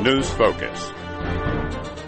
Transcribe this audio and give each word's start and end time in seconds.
News 0.00 0.32
Focus. 0.32 0.94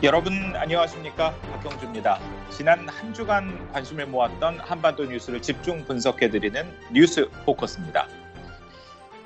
여러분 0.02 0.56
안녕하십니까 0.56 1.34
박경주입니다. 1.52 2.18
지난 2.48 2.88
한 2.88 3.12
주간 3.12 3.70
관심을 3.72 4.06
모았던 4.06 4.60
한반도 4.60 5.04
뉴스를 5.04 5.42
집중 5.42 5.84
분석해 5.84 6.30
드리는 6.30 6.66
뉴스 6.90 7.28
포커스입니다. 7.44 8.08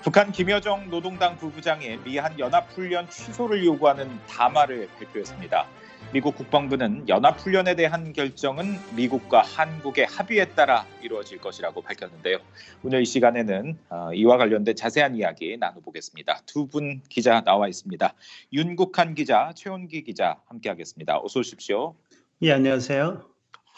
북한 0.02 0.32
김여정 0.32 0.90
노동당 0.90 1.36
부부장이 1.36 1.98
미한 1.98 2.36
연합훈련 2.40 3.08
취소를 3.08 3.64
요구하는 3.64 4.18
담화를 4.26 4.88
발표했습니다. 4.98 5.64
미국 6.12 6.36
국방부는 6.36 7.08
연합훈련에 7.08 7.74
대한 7.74 8.12
결정은 8.12 8.76
미국과 8.94 9.42
한국의 9.42 10.06
합의에 10.06 10.46
따라 10.50 10.86
이루어질 11.02 11.38
것이라고 11.38 11.82
밝혔는데요. 11.82 12.38
오늘 12.82 13.02
이 13.02 13.04
시간에는 13.04 13.78
어, 13.90 14.10
이와 14.14 14.36
관련된 14.38 14.76
자세한 14.76 15.16
이야기 15.16 15.56
나눠보겠습니다. 15.58 16.40
두 16.46 16.66
분 16.68 17.02
기자 17.08 17.42
나와 17.42 17.68
있습니다. 17.68 18.14
윤국한 18.52 19.14
기자, 19.14 19.52
최원기 19.54 20.04
기자 20.04 20.40
함께하겠습니다. 20.46 21.18
어서 21.22 21.40
오십시오. 21.40 21.94
예, 22.42 22.52
안녕하세요. 22.52 23.22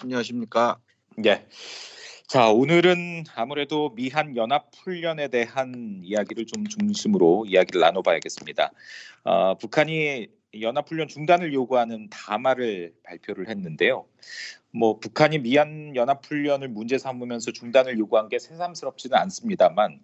안녕하십니까. 0.02 0.78
예. 1.27 1.47
자, 2.27 2.50
오늘은 2.50 3.24
아무래도 3.34 3.95
미한 3.95 4.36
연합 4.36 4.70
훈련에 4.77 5.28
대한 5.28 6.02
이야기를 6.05 6.47
좀 6.47 6.66
중심으로 6.66 7.47
이야기를 7.48 7.80
나눠봐야겠습니다. 7.80 8.70
어, 9.24 9.55
북한이 9.56 10.28
연합훈련 10.55 11.09
중단을 11.09 11.52
요구하는 11.52 12.09
담화를 12.11 12.95
발표를 13.02 13.48
했는데요. 13.48 14.06
뭐 14.70 14.98
북한이 14.98 15.39
미한 15.39 15.95
연합훈련을 15.95 16.69
문제 16.69 16.98
삼으면서 16.98 17.52
중단을 17.52 17.98
요구한 17.98 18.29
게 18.29 18.39
새삼스럽지는 18.39 19.16
않습니다만 19.16 20.01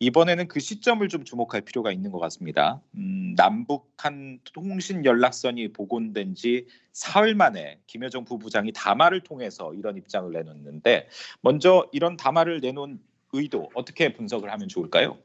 이번에는 0.00 0.48
그 0.48 0.60
시점을 0.60 1.06
좀 1.08 1.24
주목할 1.24 1.60
필요가 1.62 1.92
있는 1.92 2.10
것 2.10 2.18
같습니다. 2.18 2.80
음, 2.96 3.34
남북한 3.36 4.40
통신 4.52 5.04
연락선이 5.04 5.72
복원된 5.72 6.34
지 6.34 6.66
사흘 6.92 7.34
만에 7.34 7.78
김여정 7.86 8.24
부부장이 8.24 8.72
담화를 8.72 9.22
통해서 9.22 9.72
이런 9.74 9.96
입장을 9.96 10.30
내놓는데 10.32 11.08
먼저 11.40 11.88
이런 11.92 12.16
담화를 12.16 12.60
내놓은 12.60 13.00
의도 13.32 13.70
어떻게 13.74 14.12
분석을 14.12 14.50
하면 14.52 14.68
좋을까요? 14.68 15.18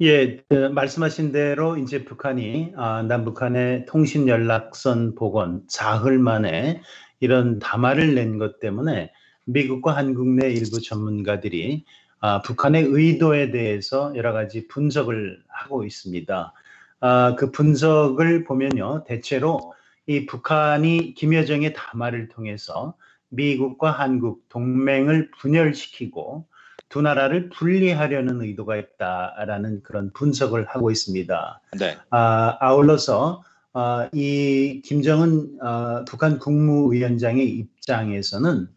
예, 0.00 0.36
그 0.48 0.54
말씀하신 0.68 1.32
대로 1.32 1.76
이제 1.76 2.04
북한이 2.04 2.72
아, 2.76 3.02
남북한의 3.02 3.86
통신 3.86 4.28
연락선 4.28 5.16
복원 5.16 5.64
사흘 5.68 6.18
만에 6.18 6.82
이런 7.20 7.58
담화를 7.58 8.14
낸 8.14 8.38
것 8.38 8.60
때문에 8.60 9.10
미국과 9.46 9.96
한국 9.96 10.28
내 10.28 10.52
일부 10.52 10.80
전문가들이 10.80 11.84
아, 12.20 12.42
북한의 12.42 12.84
의도에 12.84 13.50
대해서 13.50 14.12
여러 14.14 14.32
가지 14.32 14.68
분석을 14.68 15.42
하고 15.48 15.84
있습니다. 15.84 16.52
아, 17.00 17.34
그 17.36 17.50
분석을 17.50 18.44
보면요, 18.44 19.02
대체로 19.04 19.74
이 20.06 20.26
북한이 20.26 21.14
김여정의 21.14 21.74
담화를 21.74 22.28
통해서 22.28 22.94
미국과 23.30 23.90
한국 23.90 24.48
동맹을 24.48 25.30
분열시키고 25.40 26.46
두 26.88 27.02
나라를 27.02 27.50
분리하려는 27.50 28.40
의도가 28.40 28.76
있다라는 28.76 29.82
그런 29.82 30.10
분석을 30.12 30.66
하고 30.66 30.90
있습니다. 30.90 31.60
네. 31.78 31.96
아, 32.10 32.56
아울러서 32.60 33.42
아, 33.74 34.08
이 34.12 34.80
김정은 34.84 35.58
아, 35.60 36.04
북한 36.08 36.38
국무위원장의 36.38 37.46
입장에서는 37.46 38.68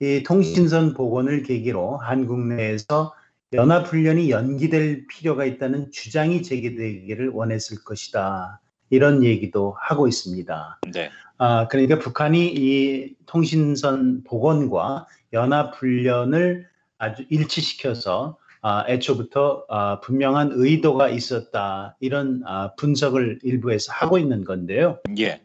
이 0.00 0.22
통신선 0.24 0.94
복원을 0.94 1.44
계기로 1.44 1.98
한국 1.98 2.40
내에서 2.40 3.14
연합훈련이 3.52 4.30
연기될 4.30 5.06
필요가 5.06 5.44
있다는 5.44 5.92
주장이 5.92 6.42
제기되기를 6.42 7.28
원했을 7.28 7.84
것이다. 7.84 8.60
이런 8.90 9.22
얘기도 9.22 9.76
하고 9.78 10.08
있습니다. 10.08 10.80
네. 10.92 11.10
아, 11.38 11.68
그러니까 11.68 12.00
북한이 12.00 12.52
이 12.54 13.14
통신선 13.26 14.24
복원과 14.24 15.06
연합훈련을 15.32 16.66
아주 17.04 17.24
일치시켜서 17.28 18.38
아, 18.62 18.84
애초부터 18.88 19.66
아, 19.68 20.00
분명한 20.00 20.52
의도가 20.54 21.10
있었다 21.10 21.96
이런 22.00 22.42
아, 22.46 22.74
분석을 22.76 23.40
일부에서 23.42 23.92
하고 23.92 24.18
있는 24.18 24.44
건데요. 24.44 25.00
예. 25.18 25.42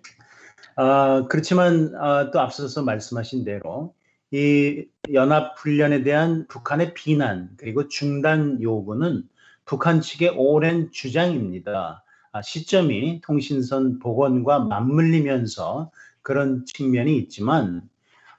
아, 0.78 1.26
그렇지만 1.30 1.94
아, 2.00 2.32
또 2.32 2.40
앞서서 2.40 2.82
말씀하신 2.84 3.44
대로 3.44 3.94
이 4.32 4.86
연합 5.14 5.60
훈련에 5.60 6.04
대한 6.04 6.48
북한의 6.48 6.94
비난 6.94 7.50
그리고 7.58 7.90
중단 7.90 8.62
요구는 8.62 9.24
북한 9.66 10.00
측의 10.00 10.30
오랜 10.38 10.90
주장입니다. 10.92 12.04
아, 12.32 12.42
시점이 12.42 13.20
통신선 13.22 14.00
복원과 14.00 14.60
맞물리면서 14.60 15.92
그런 16.22 16.66
측면이 16.66 17.18
있지만 17.18 17.82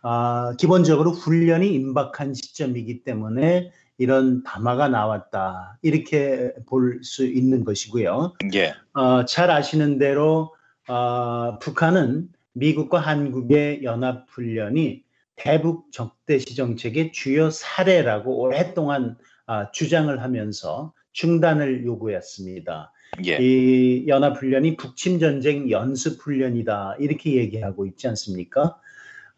아, 0.02 0.54
기본적으로 0.58 1.10
훈련이 1.10 1.68
임박한 1.74 2.34
시점이기 2.34 3.04
때문에 3.04 3.70
이런 3.98 4.42
담화가 4.44 4.88
나왔다 4.88 5.78
이렇게 5.82 6.54
볼 6.66 7.00
수 7.04 7.26
있는 7.26 7.64
것이고요. 7.64 8.34
예. 8.54 8.74
어, 8.94 9.24
잘 9.26 9.50
아시는 9.50 9.98
대로 9.98 10.54
어, 10.88 11.58
북한은 11.60 12.28
미국과 12.54 12.98
한국의 12.98 13.84
연합 13.84 14.26
훈련이 14.30 15.02
대북 15.36 15.92
적대시 15.92 16.56
정책의 16.56 17.12
주요 17.12 17.50
사례라고 17.50 18.40
오랫동안 18.40 19.16
아, 19.46 19.70
주장을 19.70 20.22
하면서 20.22 20.92
중단을 21.12 21.84
요구했습니다. 21.84 22.92
예. 23.26 23.38
이 23.40 24.06
연합 24.06 24.38
훈련이 24.38 24.76
북침 24.76 25.18
전쟁 25.18 25.70
연습 25.70 26.20
훈련이다 26.20 26.96
이렇게 27.00 27.36
얘기하고 27.36 27.84
있지 27.86 28.08
않습니까? 28.08 28.78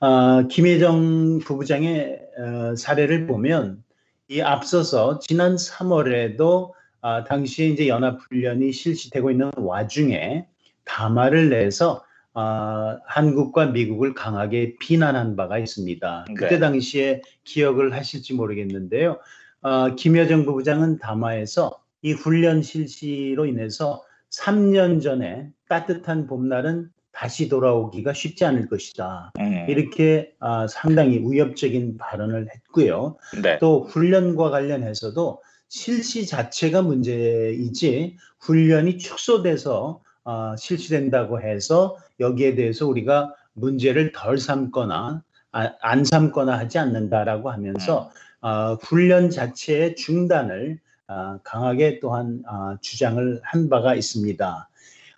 아, 0.04 0.48
김혜정 0.50 1.38
부부장의 1.44 2.20
어, 2.36 2.74
사례를 2.74 3.28
보면 3.28 3.84
이 4.26 4.40
앞서서 4.40 5.20
지난 5.20 5.54
3월에도 5.54 6.72
아, 7.02 7.22
당시에 7.22 7.68
이제 7.68 7.86
연합 7.86 8.18
훈련이 8.20 8.72
실시되고 8.72 9.30
있는 9.30 9.52
와중에 9.56 10.48
담화를 10.84 11.50
내서 11.50 12.04
아, 12.34 12.98
한국과 13.06 13.66
미국을 13.66 14.12
강하게 14.12 14.74
비난한 14.80 15.36
바가 15.36 15.58
있습니다. 15.58 16.24
그때 16.36 16.56
네. 16.56 16.58
당시에 16.58 17.22
기억을 17.44 17.94
하실지 17.94 18.34
모르겠는데요. 18.34 19.20
아, 19.60 19.94
김여정 19.96 20.44
부부장은 20.46 20.98
담화에서 20.98 21.80
이 22.02 22.10
훈련 22.10 22.62
실시로 22.62 23.46
인해서 23.46 24.02
3년 24.30 25.00
전에 25.00 25.48
따뜻한 25.68 26.26
봄날은 26.26 26.90
다시 27.22 27.48
돌아오기가 27.48 28.14
쉽지 28.14 28.44
않을 28.44 28.68
것이다. 28.68 29.30
음, 29.38 29.66
이렇게 29.68 30.32
아, 30.40 30.66
상당히 30.66 31.20
위협적인 31.24 31.96
발언을 31.96 32.48
했고요. 32.52 33.16
네. 33.40 33.60
또 33.60 33.84
훈련과 33.84 34.50
관련해서도 34.50 35.40
실시 35.68 36.26
자체가 36.26 36.82
문제이지 36.82 38.16
훈련이 38.40 38.98
축소돼서 38.98 40.00
아, 40.24 40.56
실시된다고 40.58 41.40
해서 41.40 41.96
여기에 42.18 42.56
대해서 42.56 42.88
우리가 42.88 43.32
문제를 43.52 44.10
덜 44.10 44.36
삼거나 44.36 45.22
아, 45.52 45.72
안 45.80 46.04
삼거나 46.04 46.58
하지 46.58 46.80
않는다라고 46.80 47.52
하면서 47.52 48.10
아, 48.40 48.76
훈련 48.82 49.30
자체의 49.30 49.94
중단을 49.94 50.80
아, 51.06 51.38
강하게 51.44 52.00
또한 52.00 52.42
아, 52.48 52.78
주장을 52.80 53.40
한 53.44 53.68
바가 53.68 53.94
있습니다. 53.94 54.68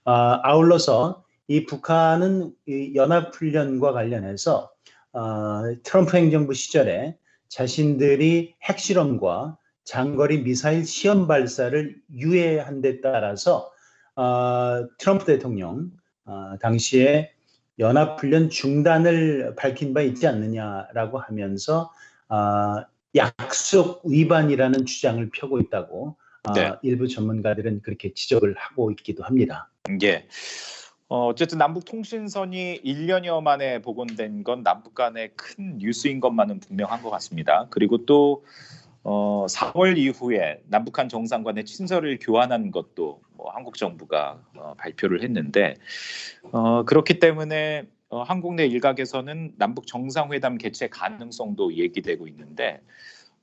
아, 0.04 0.40
아울러서 0.42 1.23
이 1.48 1.66
북한은 1.66 2.52
이 2.66 2.92
연합훈련과 2.94 3.92
관련해서 3.92 4.70
어, 5.12 5.62
트럼프 5.82 6.16
행정부 6.16 6.54
시절에 6.54 7.16
자신들이 7.48 8.54
핵실험과 8.62 9.58
장거리 9.84 10.42
미사일 10.42 10.84
시험 10.84 11.28
발사를 11.28 11.96
유예한 12.12 12.80
데 12.80 13.00
따라서 13.00 13.70
어, 14.16 14.86
트럼프 14.98 15.26
대통령 15.26 15.90
어, 16.24 16.56
당시에 16.60 17.32
연합훈련 17.78 18.50
중단을 18.50 19.54
밝힌 19.56 19.92
바 19.92 20.00
있지 20.00 20.26
않느냐라고 20.26 21.18
하면서 21.18 21.92
어, 22.28 22.84
약속 23.14 24.02
위반이라는 24.06 24.86
주장을 24.86 25.28
펴고 25.30 25.60
있다고 25.60 26.16
어, 26.44 26.52
네. 26.52 26.72
일부 26.82 27.08
전문가들은 27.08 27.82
그렇게 27.82 28.12
지적을 28.14 28.54
하고 28.56 28.90
있기도 28.90 29.22
합니다. 29.24 29.70
예. 30.02 30.26
어, 31.14 31.28
어쨌든 31.28 31.58
남북 31.58 31.84
통신선이 31.84 32.80
1년여 32.84 33.40
만에 33.40 33.80
복원된 33.82 34.42
건 34.42 34.64
남북 34.64 34.96
간의 34.96 35.30
큰 35.36 35.78
뉴스인 35.78 36.18
것만은 36.18 36.58
분명한 36.58 37.04
것 37.04 37.10
같습니다. 37.10 37.68
그리고 37.70 38.04
또 38.04 38.44
어, 39.04 39.46
4월 39.48 39.96
이후에 39.96 40.60
남북한 40.66 41.08
정상 41.08 41.44
간의 41.44 41.66
친서를 41.66 42.18
교환한 42.20 42.72
것도 42.72 43.20
뭐 43.36 43.52
한국 43.52 43.76
정부가 43.76 44.40
어, 44.56 44.74
발표를 44.76 45.22
했는데 45.22 45.76
어, 46.50 46.82
그렇기 46.82 47.20
때문에 47.20 47.84
어, 48.08 48.24
한국 48.24 48.56
내 48.56 48.66
일각에서는 48.66 49.52
남북 49.56 49.86
정상회담 49.86 50.58
개최 50.58 50.88
가능성도 50.88 51.76
얘기되고 51.76 52.26
있는데 52.26 52.80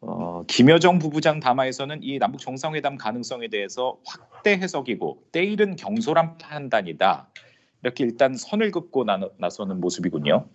어, 0.02 0.44
김여정 0.46 1.00
부부장 1.00 1.40
담화에서는 1.40 2.04
이 2.04 2.20
남북 2.20 2.42
정상회담 2.42 2.98
가능성에 2.98 3.48
대해서 3.48 3.98
확대 4.06 4.58
해석이고 4.58 5.24
때일은 5.32 5.78
경솔한 5.78 6.38
판단이다. 6.38 7.30
이렇게 7.84 8.04
일단 8.04 8.36
선을 8.36 8.72
긋고 8.72 9.06
나, 9.06 9.20
나서는 9.38 9.80
모습이군요. 9.80 10.48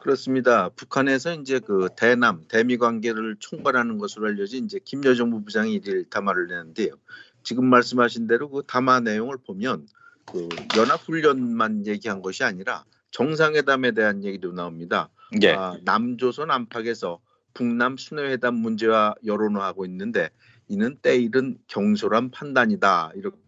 그렇습니다. 0.00 0.68
북한에서 0.70 1.34
이제 1.34 1.58
그 1.58 1.88
대남 1.96 2.44
대미 2.48 2.76
관계를 2.76 3.36
총괄하는 3.40 3.98
것으로 3.98 4.28
알려진 4.28 4.64
이제 4.64 4.78
김여정 4.84 5.30
부부장이 5.30 5.74
일일 5.74 6.08
담화를 6.08 6.46
내는데요. 6.46 6.94
지금 7.42 7.66
말씀하신 7.66 8.26
대로 8.26 8.48
그 8.48 8.62
담화 8.66 9.00
내용을 9.00 9.36
보면 9.44 9.86
그 10.24 10.48
연합 10.76 11.00
훈련만 11.00 11.86
얘기한 11.86 12.22
것이 12.22 12.44
아니라 12.44 12.84
정상회담에 13.10 13.92
대한 13.92 14.24
얘기도 14.24 14.52
나옵니다. 14.52 15.08
예. 15.42 15.52
아, 15.52 15.76
남조선 15.84 16.50
안팎에서 16.50 17.20
북남 17.54 17.96
순회회담 17.96 18.54
문제와 18.54 19.14
여론화하고 19.24 19.86
있는데 19.86 20.30
이는 20.68 20.96
때일은 21.00 21.58
경솔한 21.68 22.30
판단이다 22.30 23.12
이렇게 23.14 23.38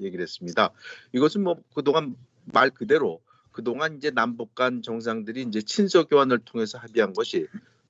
얘기를 0.00 0.22
했습니다. 0.22 0.70
이것은 1.12 1.42
뭐 1.42 1.56
그동안 1.74 2.16
말 2.44 2.70
그대로 2.70 3.20
그동안 3.52 3.96
이제 3.96 4.10
남북 4.10 4.54
간 4.54 4.82
정상들이 4.82 5.42
이제 5.42 5.60
친서 5.60 6.04
교환을 6.04 6.38
통해서 6.38 6.78
합의한 6.78 7.12
것이 7.12 7.46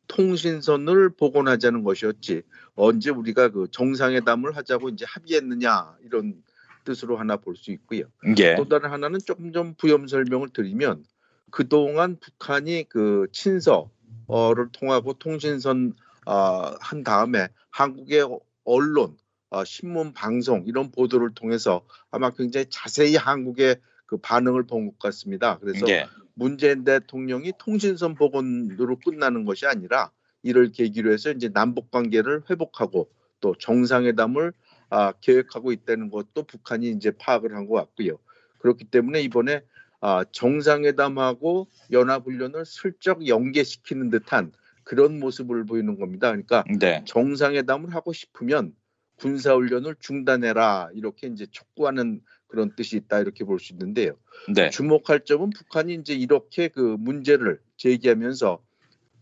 통신선을 0.09 1.11
복원하자는 1.11 1.85
것이었지 1.85 2.43
언제 2.75 3.11
우리가 3.11 3.51
그 3.51 3.69
정상회담을 3.71 4.57
하자고 4.57 4.89
이제 4.89 5.05
합의했느냐 5.09 5.97
이런 6.05 6.43
뜻으로 6.85 7.17
하나 7.17 7.37
볼 7.37 7.57
수 7.57 7.71
있고요. 7.73 8.05
예. 8.39 8.57
또 8.57 8.69
다른 8.69 8.91
하나는 8.91 9.21
조금 9.25 9.53
좀 9.53 9.75
부연 9.75 10.09
설명을 10.09 10.49
드리면 10.49 11.05
그동안 11.51 12.17
북한이 12.19 12.87
그 12.89 13.27
친서를 13.33 14.71
통하고 14.73 15.13
통신선 15.15 15.95
어, 16.27 16.75
한 16.81 17.03
다음에 17.05 17.49
한국의 17.71 18.27
언론, 18.65 19.17
어, 19.51 19.65
신문, 19.65 20.13
방송 20.13 20.65
이런 20.67 20.91
보도를 20.91 21.35
통해서 21.35 21.83
아마 22.11 22.31
굉장히 22.31 22.67
자세히 22.71 23.17
한국의 23.17 23.77
그 24.07 24.17
반응을 24.17 24.65
본 24.65 24.87
것 24.87 24.99
같습니다. 24.99 25.59
그래서 25.59 25.87
예. 25.89 26.07
문재인 26.35 26.85
대통령이 26.85 27.53
통신선 27.59 28.15
복원으로 28.15 28.99
끝나는 28.99 29.45
것이 29.45 29.67
아니라 29.67 30.11
이를 30.43 30.73
계기로 30.73 31.13
해서 31.13 31.31
이제 31.33 31.49
남북 31.49 31.91
관계를 31.91 32.43
회복하고 32.49 33.11
또 33.41 33.55
정상회담을 33.59 34.53
아, 34.89 35.13
계획하고 35.21 35.71
있다는 35.73 36.11
것도 36.11 36.45
북한이 36.45 36.91
이제 36.91 37.11
파악을 37.13 37.55
한 37.55 37.67
것 37.69 37.75
같고요. 37.75 38.19
그렇기 38.59 38.87
때문에 38.87 39.21
이번에 39.23 39.63
아, 40.01 40.25
정상회담하고 40.33 41.69
연합훈련을 41.93 42.65
슬쩍 42.65 43.27
연계시키는 43.27 44.11
듯한 44.11 44.53
그런 44.83 45.21
모습을 45.21 45.67
보이는 45.67 45.99
겁니다. 45.99 46.29
그러니까 46.29 46.65
네. 46.81 47.05
정상회담을 47.07 47.95
하고 47.95 48.13
싶으면 48.13 48.75
군사 49.21 49.55
훈련을 49.55 49.97
중단해라 50.01 50.91
이렇게 50.95 51.27
이제 51.27 51.47
촉구하는 51.51 52.23
그런 52.49 52.75
뜻이 52.75 52.97
있다 52.97 53.21
이렇게 53.21 53.45
볼 53.45 53.59
수 53.59 53.73
있는데요. 53.75 54.17
네. 54.55 54.71
주목할 54.71 55.25
점은 55.25 55.51
북한이 55.51 55.95
이제 55.95 56.15
이렇게 56.15 56.69
그 56.69 56.81
문제를 56.99 57.61
제기하면서 57.77 58.63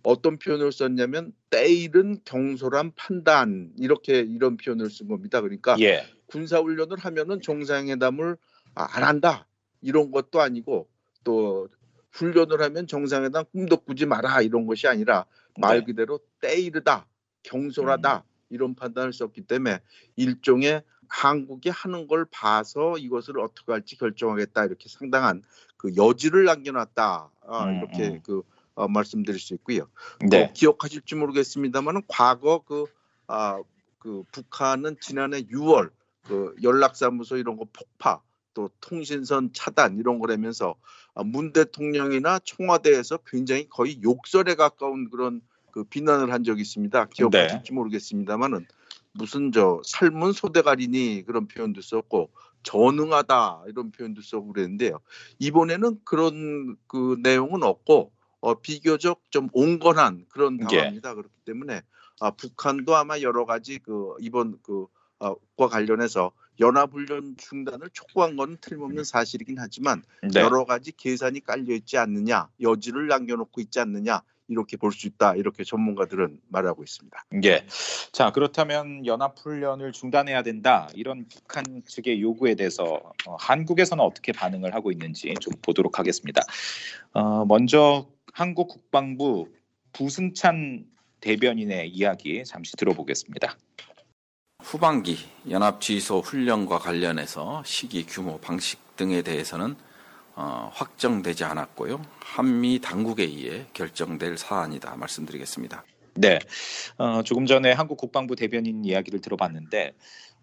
어떤 0.05 0.39
표현을 0.39 0.71
썼냐면 0.71 1.33
때일은 1.51 2.21
경솔한 2.25 2.93
판단 2.95 3.73
이렇게 3.77 4.21
이런 4.21 4.57
표현을 4.57 4.89
쓴 4.89 5.09
겁니다. 5.09 5.41
그러니까 5.41 5.77
예. 5.81 6.07
군사 6.27 6.61
훈련을 6.61 6.97
하면은 6.99 7.41
정상회담을 7.43 8.37
아, 8.77 8.87
안 8.97 9.03
한다 9.03 9.49
이런 9.83 10.13
것도 10.13 10.41
아니고 10.41 10.89
또 11.25 11.69
훈련을 12.13 12.63
하면 12.63 12.87
정상회담 12.87 13.45
꿈도 13.53 13.77
꾸지 13.79 14.07
마라 14.07 14.41
이런 14.43 14.67
것이 14.67 14.87
아니라 14.87 15.27
말 15.59 15.81
네. 15.81 15.85
그대로 15.85 16.21
때이르다 16.41 17.07
경솔하다 17.43 18.25
이런 18.51 18.75
판단을 18.75 19.13
썼기 19.13 19.43
때문에 19.43 19.81
일종의 20.17 20.83
한국이 21.09 21.71
하는 21.71 22.07
걸 22.07 22.27
봐서 22.31 22.97
이것을 22.99 23.41
어떻게 23.41 23.73
할지 23.73 23.97
결정하겠다 23.97 24.65
이렇게 24.67 24.89
상당한 24.89 25.43
그 25.77 25.95
여지를 25.97 26.45
남겨놨다 26.45 27.31
아, 27.47 27.65
음, 27.65 27.79
이렇게 27.79 28.09
음. 28.09 28.21
그 28.23 28.43
어, 28.75 28.87
말씀드릴 28.87 29.41
수 29.41 29.55
있고요. 29.55 29.89
네. 30.31 30.47
또 30.47 30.53
기억하실지 30.53 31.17
모르겠습니다만은 31.17 32.03
과거 32.07 32.61
그, 32.61 32.85
아, 33.27 33.61
그 33.99 34.23
북한은 34.31 34.99
지난해 35.01 35.43
6월 35.43 35.91
그 36.25 36.55
연락사무소 36.63 37.39
이런 37.39 37.57
거 37.57 37.67
폭파 37.73 38.21
또 38.55 38.71
통신선 38.81 39.51
차단 39.53 39.99
이런 39.99 40.21
걸 40.21 40.31
하면서 40.31 40.77
아, 41.15 41.25
문 41.25 41.53
대통령이나 41.53 42.39
청와대에서 42.45 43.19
굉장히 43.27 43.69
거의 43.69 44.01
욕설에 44.03 44.55
가까운 44.55 45.11
그런 45.11 45.41
그 45.71 45.85
비난을 45.85 46.33
한 46.33 46.45
적이 46.45 46.63
있습니다. 46.63 47.07
기억하실지 47.07 47.73
모르겠습니다만은 47.73 48.67
무슨 49.13 49.53
저 49.53 49.81
삶은 49.85 50.33
소대가리니 50.33 51.25
그런 51.27 51.49
표현도 51.49 51.81
썼고 51.81 52.31
전응하다 52.63 53.65
이런 53.69 53.91
표현도 53.91 54.23
쓰고 54.23 54.53
그랬는데요. 54.53 55.01
이번에는 55.39 56.01
그런 56.05 56.77
그 56.87 57.17
내용은 57.23 57.63
없고 57.63 58.13
어, 58.41 58.55
비교적 58.55 59.23
좀 59.31 59.49
온건한 59.53 60.27
그런 60.29 60.59
예. 60.61 60.65
당화입니다. 60.65 61.15
그렇기 61.15 61.35
때문에 61.45 61.83
아, 62.21 62.31
북한도 62.31 62.97
아마 62.97 63.21
여러 63.21 63.45
가지 63.45 63.79
그 63.79 64.15
이번 64.21 64.59
그과 64.63 65.69
관련해서 65.69 66.33
연합훈련 66.61 67.37
중단을 67.37 67.91
촉구한 67.93 68.37
건 68.37 68.59
틀림없는 68.61 69.05
사실이긴 69.05 69.57
하지만 69.59 70.03
네. 70.23 70.41
여러 70.41 70.65
가지 70.65 70.93
계산이 70.93 71.41
깔려 71.41 71.75
있지 71.75 71.99
않느냐, 71.99 72.49
여지를 72.61 73.07
남겨놓고 73.07 73.61
있지 73.61 73.79
않느냐 73.79 74.23
이렇게 74.49 74.77
볼 74.77 74.93
수 74.93 75.07
있다 75.07 75.35
이렇게 75.37 75.63
전문가들은 75.65 76.41
말하고 76.49 76.83
있습니다. 76.83 77.25
예. 77.45 77.67
자, 78.13 78.33
그렇다면 78.33 79.07
연합 79.07 79.39
훈련을 79.39 79.93
중단해야 79.93 80.43
된다. 80.43 80.89
이런 80.95 81.27
북한 81.29 81.65
측의 81.87 82.21
요구에 82.23 82.55
대해서 82.55 83.01
어, 83.27 83.37
한국에서는 83.39 84.03
어떻게 84.03 84.33
반응을 84.33 84.75
하고 84.75 84.91
있는지 84.91 85.35
좀 85.41 85.53
보도록 85.63 85.99
하겠습니다. 85.99 86.43
어, 87.13 87.45
먼저 87.45 88.09
한국 88.33 88.69
국방부 88.69 89.49
부승찬 89.93 90.85
대변인의 91.21 91.91
이야기 91.91 92.45
잠시 92.45 92.77
들어보겠습니다. 92.77 93.57
후반기 94.63 95.17
연합 95.51 95.81
지휘소 95.81 96.21
훈련과 96.21 96.79
관련해서 96.79 97.63
시기, 97.65 98.05
규모, 98.05 98.39
방식 98.39 98.97
등에 98.97 99.23
대해서는 99.23 99.73
어, 99.73 99.88
확정되지 100.73 101.45
않았고요. 101.45 102.01
한미 102.21 102.81
당국에 102.81 103.25
의해 103.25 103.67
결정될 103.73 104.39
사안이다 104.39 104.97
말씀드리겠습니다. 104.97 105.85
네. 106.15 106.39
어, 106.97 107.23
조금 107.23 107.47
전에 107.47 107.73
한국 107.73 107.97
국방부 107.97 108.37
대변인 108.37 108.85
이야기를 108.85 109.21
들어봤는데 109.21 109.93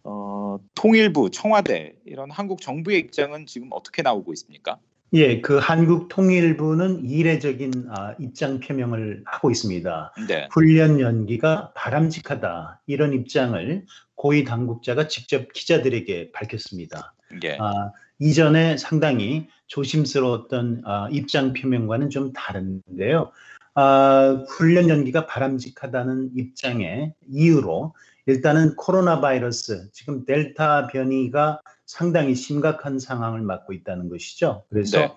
어, 0.03 0.59
통일부, 0.75 1.31
청와대 1.31 1.93
이런 2.05 2.29
한국 2.31 2.61
정부의 2.61 2.99
입장은 2.99 3.45
지금 3.45 3.69
어떻게 3.71 4.01
나오고 4.01 4.33
있습니까? 4.33 4.77
예, 5.13 5.39
그 5.39 5.57
한국 5.57 6.09
통일부는 6.09 7.05
이례적인 7.05 7.87
아, 7.89 8.15
입장 8.19 8.59
표명을 8.59 9.23
하고 9.25 9.49
있습니다. 9.49 10.13
네. 10.27 10.47
훈련 10.51 10.99
연기가 10.99 11.71
바람직하다 11.75 12.81
이런 12.87 13.13
입장을 13.13 13.85
고위 14.15 14.43
당국자가 14.43 15.07
직접 15.07 15.53
기자들에게 15.53 16.31
밝혔습니다. 16.31 17.13
예. 17.43 17.57
아, 17.59 17.91
이전에 18.19 18.77
상당히 18.77 19.47
조심스러웠던 19.67 20.83
아, 20.85 21.09
입장 21.11 21.53
표명과는 21.53 22.09
좀 22.09 22.31
다른데요. 22.33 23.31
아, 23.73 24.43
훈련 24.47 24.89
연기가 24.89 25.25
바람직하다는 25.25 26.31
입장의 26.35 27.13
이유로 27.27 27.93
일단은 28.25 28.75
코로나 28.75 29.21
바이러스 29.21 29.89
지금 29.91 30.25
델타 30.25 30.87
변이가 30.87 31.59
상당히 31.85 32.35
심각한 32.35 32.97
상황을 32.97 33.41
맞고 33.41 33.73
있다는 33.73 34.09
것이죠. 34.09 34.63
그래서 34.69 34.97
네. 34.97 35.15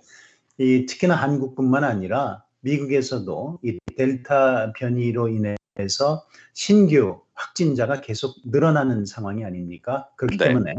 이 0.58 0.86
특히나 0.86 1.14
한국뿐만 1.14 1.84
아니라 1.84 2.42
미국에서도 2.60 3.60
이 3.62 3.78
델타 3.96 4.72
변이로 4.72 5.28
인해서 5.28 6.26
신규 6.52 7.20
확진자가 7.34 8.00
계속 8.00 8.34
늘어나는 8.44 9.06
상황이 9.06 9.44
아닙니까? 9.44 10.08
그렇기 10.16 10.36
네. 10.36 10.48
때문에 10.48 10.74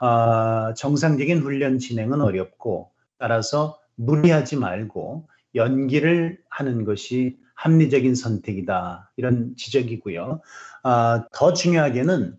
아, 0.00 0.74
정상적인 0.76 1.40
훈련 1.40 1.78
진행은 1.78 2.20
어렵고 2.20 2.90
따라서 3.18 3.78
무리하지 3.96 4.56
말고 4.56 5.28
연기를 5.54 6.38
하는 6.50 6.84
것이 6.84 7.38
합리적인 7.54 8.14
선택이다 8.14 9.10
이런 9.16 9.54
지적이고요. 9.56 10.40
아, 10.82 11.26
더 11.32 11.52
중요하게는 11.52 12.36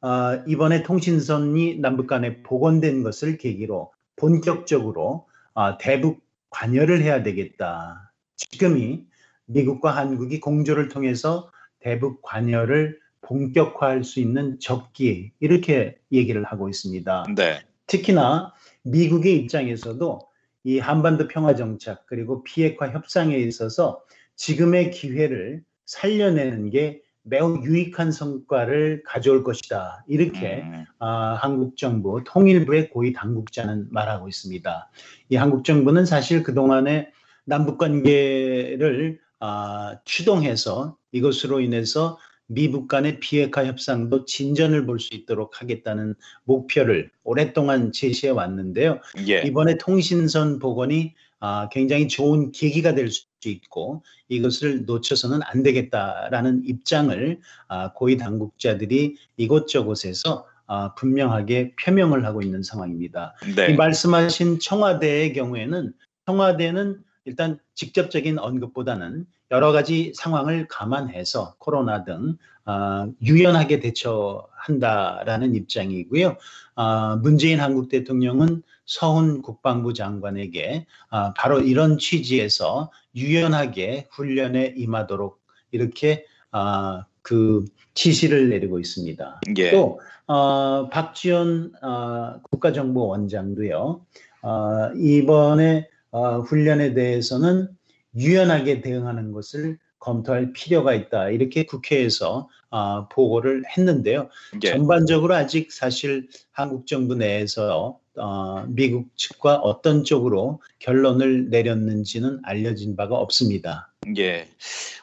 아, 0.00 0.42
이번에 0.46 0.82
통신선이 0.82 1.78
남북 1.80 2.06
간에 2.06 2.42
복원된 2.42 3.02
것을 3.02 3.38
계기로 3.38 3.92
본격적으로 4.16 5.26
아, 5.54 5.78
대북 5.78 6.20
관여를 6.50 7.02
해야 7.02 7.22
되겠다. 7.22 8.12
지금이 8.36 9.06
미국과 9.46 9.96
한국이 9.96 10.40
공조를 10.40 10.88
통해서 10.88 11.50
대북 11.80 12.22
관여를 12.22 13.00
본격화할 13.28 14.04
수 14.04 14.20
있는 14.20 14.58
적기 14.58 15.30
이렇게 15.38 15.98
얘기를 16.10 16.44
하고 16.44 16.68
있습니다. 16.68 17.26
네. 17.36 17.60
특히나 17.86 18.54
미국의 18.82 19.36
입장에서도 19.36 20.20
이 20.64 20.78
한반도 20.78 21.28
평화 21.28 21.54
정착 21.54 22.06
그리고 22.06 22.42
비핵화 22.42 22.88
협상에 22.88 23.36
있어서 23.36 24.02
지금의 24.36 24.90
기회를 24.90 25.62
살려내는 25.84 26.70
게 26.70 27.02
매우 27.22 27.62
유익한 27.62 28.10
성과를 28.10 29.02
가져올 29.04 29.44
것이다. 29.44 30.04
이렇게 30.08 30.62
음, 30.62 30.84
아, 30.98 31.36
한국 31.38 31.76
정부 31.76 32.22
통일부의 32.24 32.90
고위 32.90 33.12
당국자는 33.12 33.88
말하고 33.90 34.28
있습니다. 34.28 34.90
이 35.28 35.36
한국 35.36 35.64
정부는 35.64 36.06
사실 36.06 36.42
그동안에 36.42 37.10
남북 37.44 37.76
관계를 37.76 39.20
아, 39.40 39.96
추동해서 40.04 40.96
이것으로 41.12 41.60
인해서 41.60 42.18
미북 42.48 42.88
간의 42.88 43.20
비핵화 43.20 43.64
협상도 43.64 44.24
진전을 44.24 44.86
볼 44.86 44.98
수 44.98 45.14
있도록 45.14 45.60
하겠다는 45.60 46.14
목표를 46.44 47.10
오랫동안 47.22 47.92
제시해 47.92 48.32
왔는데요. 48.32 49.00
예. 49.28 49.42
이번에 49.42 49.76
통신선 49.78 50.58
복원이 50.58 51.14
아, 51.40 51.68
굉장히 51.70 52.08
좋은 52.08 52.50
계기가 52.50 52.94
될 52.94 53.10
수 53.10 53.26
있고 53.44 54.02
이것을 54.28 54.84
놓쳐서는 54.84 55.40
안 55.44 55.62
되겠다라는 55.62 56.64
입장을 56.64 57.38
아, 57.68 57.92
고위 57.92 58.16
당국자들이 58.16 59.14
이곳저곳에서 59.36 60.46
아, 60.66 60.94
분명하게 60.94 61.74
표명을 61.80 62.24
하고 62.24 62.42
있는 62.42 62.62
상황입니다. 62.64 63.34
네. 63.56 63.72
이 63.72 63.74
말씀하신 63.76 64.58
청와대의 64.58 65.32
경우에는 65.34 65.92
청와대는 66.26 67.02
일단 67.26 67.58
직접적인 67.74 68.38
언급보다는 68.38 69.26
여러 69.50 69.72
가지 69.72 70.12
상황을 70.14 70.68
감안해서 70.68 71.54
코로나 71.58 72.04
등 72.04 72.36
아, 72.64 73.08
유연하게 73.22 73.80
대처한다라는 73.80 75.54
입장이고요. 75.54 76.36
아, 76.74 77.18
문재인 77.22 77.60
한국 77.60 77.88
대통령은 77.88 78.62
서훈 78.84 79.40
국방부 79.40 79.94
장관에게 79.94 80.86
아, 81.08 81.32
바로 81.34 81.60
이런 81.60 81.98
취지에서 81.98 82.90
유연하게 83.14 84.08
훈련에 84.10 84.74
임하도록 84.76 85.40
이렇게 85.70 86.26
아, 86.50 87.06
그 87.22 87.64
지시를 87.94 88.50
내리고 88.50 88.78
있습니다. 88.78 89.40
예. 89.56 89.70
또 89.70 90.00
어, 90.26 90.88
박지원 90.90 91.72
어, 91.82 92.40
국가정보원장도요. 92.50 94.06
어, 94.42 94.90
이번에 94.94 95.88
어, 96.10 96.40
훈련에 96.40 96.92
대해서는 96.92 97.68
유연하게 98.16 98.80
대응하는 98.80 99.32
것을 99.32 99.78
검토할 99.98 100.52
필요가 100.52 100.94
있다. 100.94 101.30
이렇게 101.30 101.64
국회에서 101.64 102.48
어, 102.70 103.08
보고를 103.08 103.64
했는데요. 103.76 104.28
예. 104.62 104.70
전반적으로 104.70 105.34
아직 105.34 105.72
사실 105.72 106.28
한국 106.52 106.86
정부 106.86 107.14
내에서 107.14 107.98
어, 108.16 108.64
미국 108.68 109.16
측과 109.16 109.56
어떤 109.56 110.04
쪽으로 110.04 110.60
결론을 110.78 111.50
내렸는지는 111.50 112.40
알려진 112.42 112.96
바가 112.96 113.16
없습니다. 113.16 113.92
예. 114.16 114.48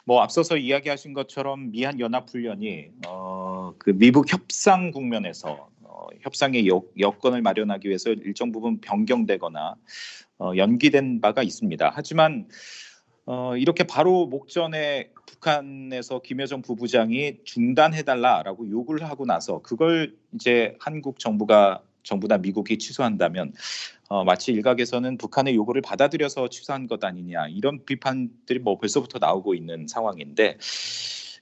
뭐 0.04 0.22
앞서서 0.22 0.56
이야기하신 0.56 1.12
것처럼 1.12 1.70
미한 1.72 2.00
연합 2.00 2.30
훈련이 2.30 2.88
어, 3.08 3.74
그 3.78 3.90
미북 3.90 4.32
협상 4.32 4.90
국면에서 4.92 5.68
어, 5.82 6.06
협상의 6.20 6.68
여, 6.68 6.82
여건을 6.98 7.42
마련하기 7.42 7.88
위해서 7.88 8.10
일정 8.10 8.52
부분 8.52 8.80
변경되거나 8.80 9.74
어, 10.38 10.52
연기된 10.56 11.20
바가 11.20 11.42
있습니다. 11.42 11.92
하지만 11.94 12.46
어, 13.26 13.56
이렇게 13.56 13.84
바로 13.84 14.26
목전에 14.26 15.10
북한에서 15.26 16.20
김여정 16.20 16.62
부부장이 16.62 17.38
중단해달라라고 17.44 18.70
요구를 18.70 19.08
하고 19.08 19.26
나서 19.26 19.60
그걸 19.62 20.16
이제 20.32 20.76
한국 20.78 21.18
정부가 21.18 21.82
정부나 22.04 22.38
미국이 22.38 22.78
취소한다면 22.78 23.52
어, 24.08 24.22
마치 24.22 24.52
일각에서는 24.52 25.18
북한의 25.18 25.56
요구를 25.56 25.82
받아들여서 25.82 26.48
취소한 26.48 26.86
것 26.86 27.02
아니냐 27.02 27.48
이런 27.48 27.84
비판들이 27.84 28.60
뭐 28.60 28.78
벌써부터 28.78 29.18
나오고 29.18 29.54
있는 29.54 29.88
상황인데 29.88 30.58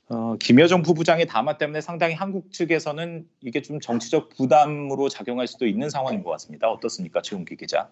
어, 0.09 0.37
김여정 0.41 0.83
부부장의 0.83 1.27
담화 1.27 1.59
때문에 1.59 1.83
상당히 1.83 2.15
한국 2.15 2.51
측에서는 2.51 3.29
이게 3.43 3.61
좀 3.61 3.79
정치적 3.79 4.31
부담으로 4.31 5.11
작용할 5.11 5.47
수도 5.47 5.67
있는 5.67 5.91
상황인 5.91 6.23
것 6.23 6.31
같습니다. 6.31 6.71
어떻습니까, 6.71 7.23
최웅기 7.23 7.57
기자? 7.57 7.91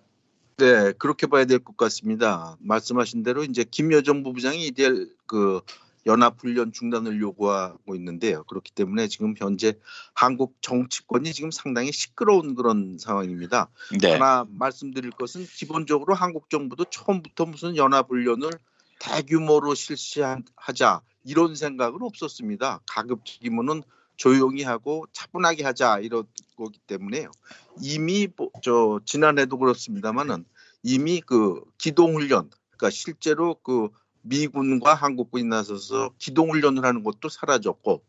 네, 0.57 0.93
그렇게 0.99 1.27
봐야 1.27 1.45
될 1.45 1.59
것 1.59 1.77
같습니다. 1.77 2.57
말씀하신 2.61 3.23
대로 3.23 3.43
이제 3.45 3.65
김여정 3.65 4.23
부부장이 4.23 4.67
이들 4.67 5.11
그 5.27 5.61
연합훈련 6.05 6.73
중단을 6.73 7.21
요구하고 7.21 7.95
있는데요. 7.95 8.43
그렇기 8.45 8.73
때문에 8.73 9.07
지금 9.09 9.35
현재 9.39 9.75
한국 10.15 10.57
정치권이 10.61 11.33
지금 11.33 11.51
상당히 11.51 11.93
시끄러운 11.93 12.55
그런 12.55 12.99
상황입니다. 12.99 13.69
네, 14.01 14.13
하나 14.13 14.45
말씀드릴 14.51 15.13
것은 15.13 15.47
기본적으로 15.47 16.15
한국 16.15 16.51
정부도 16.51 16.85
처음부터 16.87 17.47
무슨 17.47 17.77
연합훈련을 17.77 18.51
대규모로 18.99 19.75
실시하자 19.75 21.03
이런 21.25 21.55
생각은 21.55 22.03
없었습니다. 22.03 22.81
가급적이면은 22.89 23.83
조용히 24.23 24.63
하고 24.63 25.05
차분하게 25.13 25.65
하자 25.65 25.99
이런 25.99 26.23
거기 26.57 26.79
때문에요. 26.87 27.33
이미 27.81 28.29
뭐, 28.37 28.51
저 28.63 29.01
지난해도 29.05 29.59
그렇습니다만은 29.59 30.45
이미 30.85 31.21
그 31.21 31.61
기동훈련 31.77 32.49
그러니까 32.71 32.91
실제로 32.91 33.57
그 33.65 33.89
미군과 34.21 34.95
한국군이 34.95 35.43
나서서 35.43 36.13
기동훈련을 36.19 36.85
하는 36.85 37.03
것도 37.03 37.29
사라졌고 37.31 38.05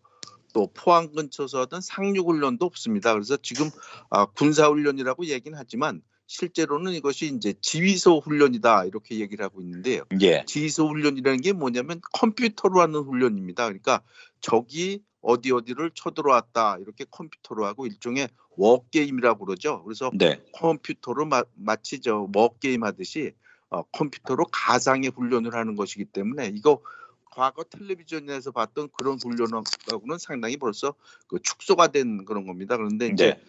또 0.53 0.69
포항 0.75 1.11
근처에서 1.13 1.61
하던 1.61 1.81
상륙훈련도 1.81 2.63
없습니다. 2.63 3.13
그래서 3.13 3.35
지금 3.37 3.71
아, 4.11 4.25
군사훈련이라고 4.25 5.25
얘기는 5.25 5.57
하지만 5.57 6.03
실제로는 6.27 6.93
이것이 6.93 7.33
이제 7.35 7.55
지휘소 7.59 8.19
훈련이다 8.19 8.85
이렇게 8.85 9.19
얘기를 9.19 9.43
하고 9.43 9.61
있는데요. 9.61 10.03
예, 10.21 10.43
지휘소 10.45 10.89
훈련이라는 10.89 11.41
게 11.41 11.53
뭐냐면 11.53 12.01
컴퓨터로 12.13 12.81
하는 12.81 12.99
훈련입니다. 12.99 13.63
그러니까 13.63 14.03
적이 14.41 15.01
어디 15.23 15.51
어디를 15.51 15.91
쳐들어왔다 15.95 16.77
이렇게 16.79 17.05
컴퓨터로 17.09 17.65
하고 17.65 17.87
일종의 17.87 18.29
워게임이라고 18.57 19.45
그러죠. 19.45 19.81
그래서 19.83 20.11
네, 20.13 20.43
컴퓨터로 20.53 21.25
마, 21.25 21.43
마치 21.55 22.01
저 22.01 22.27
워게임 22.35 22.83
하듯이 22.83 23.33
어, 23.69 23.81
컴퓨터로 23.83 24.45
가상의 24.51 25.09
훈련을 25.09 25.55
하는 25.55 25.75
것이기 25.75 26.05
때문에 26.05 26.51
이거 26.53 26.81
과거 27.25 27.63
텔레비전에서 27.63 28.51
봤던 28.51 28.89
그런 28.95 29.17
훈련하고는 29.19 30.19
상당히 30.19 30.57
벌써 30.57 30.93
그 31.27 31.39
축소가 31.41 31.87
된 31.87 32.25
그런 32.25 32.45
겁니다. 32.45 32.77
그런데 32.77 33.07
이제 33.07 33.33
네, 33.33 33.43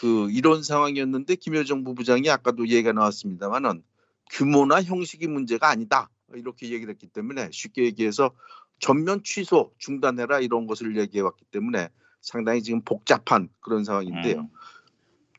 그 0.00 0.30
이런 0.30 0.62
상황이었는데 0.62 1.34
김여정 1.36 1.82
부부장이 1.82 2.30
아까도 2.30 2.68
얘기가 2.68 2.92
나왔습니다만은 2.92 3.82
규모나 4.30 4.82
형식이 4.82 5.26
문제가 5.26 5.68
아니다 5.68 6.10
이렇게 6.34 6.70
얘기를 6.70 6.92
했기 6.92 7.06
때문에 7.06 7.48
쉽게 7.50 7.82
얘기해서 7.84 8.30
전면 8.78 9.22
취소 9.22 9.72
중단해라 9.78 10.40
이런 10.40 10.66
것을 10.66 10.96
얘기해 10.96 11.22
왔기 11.22 11.44
때문에 11.50 11.88
상당히 12.20 12.62
지금 12.62 12.82
복잡한 12.82 13.48
그런 13.60 13.84
상황인데요. 13.84 14.40
음, 14.40 14.48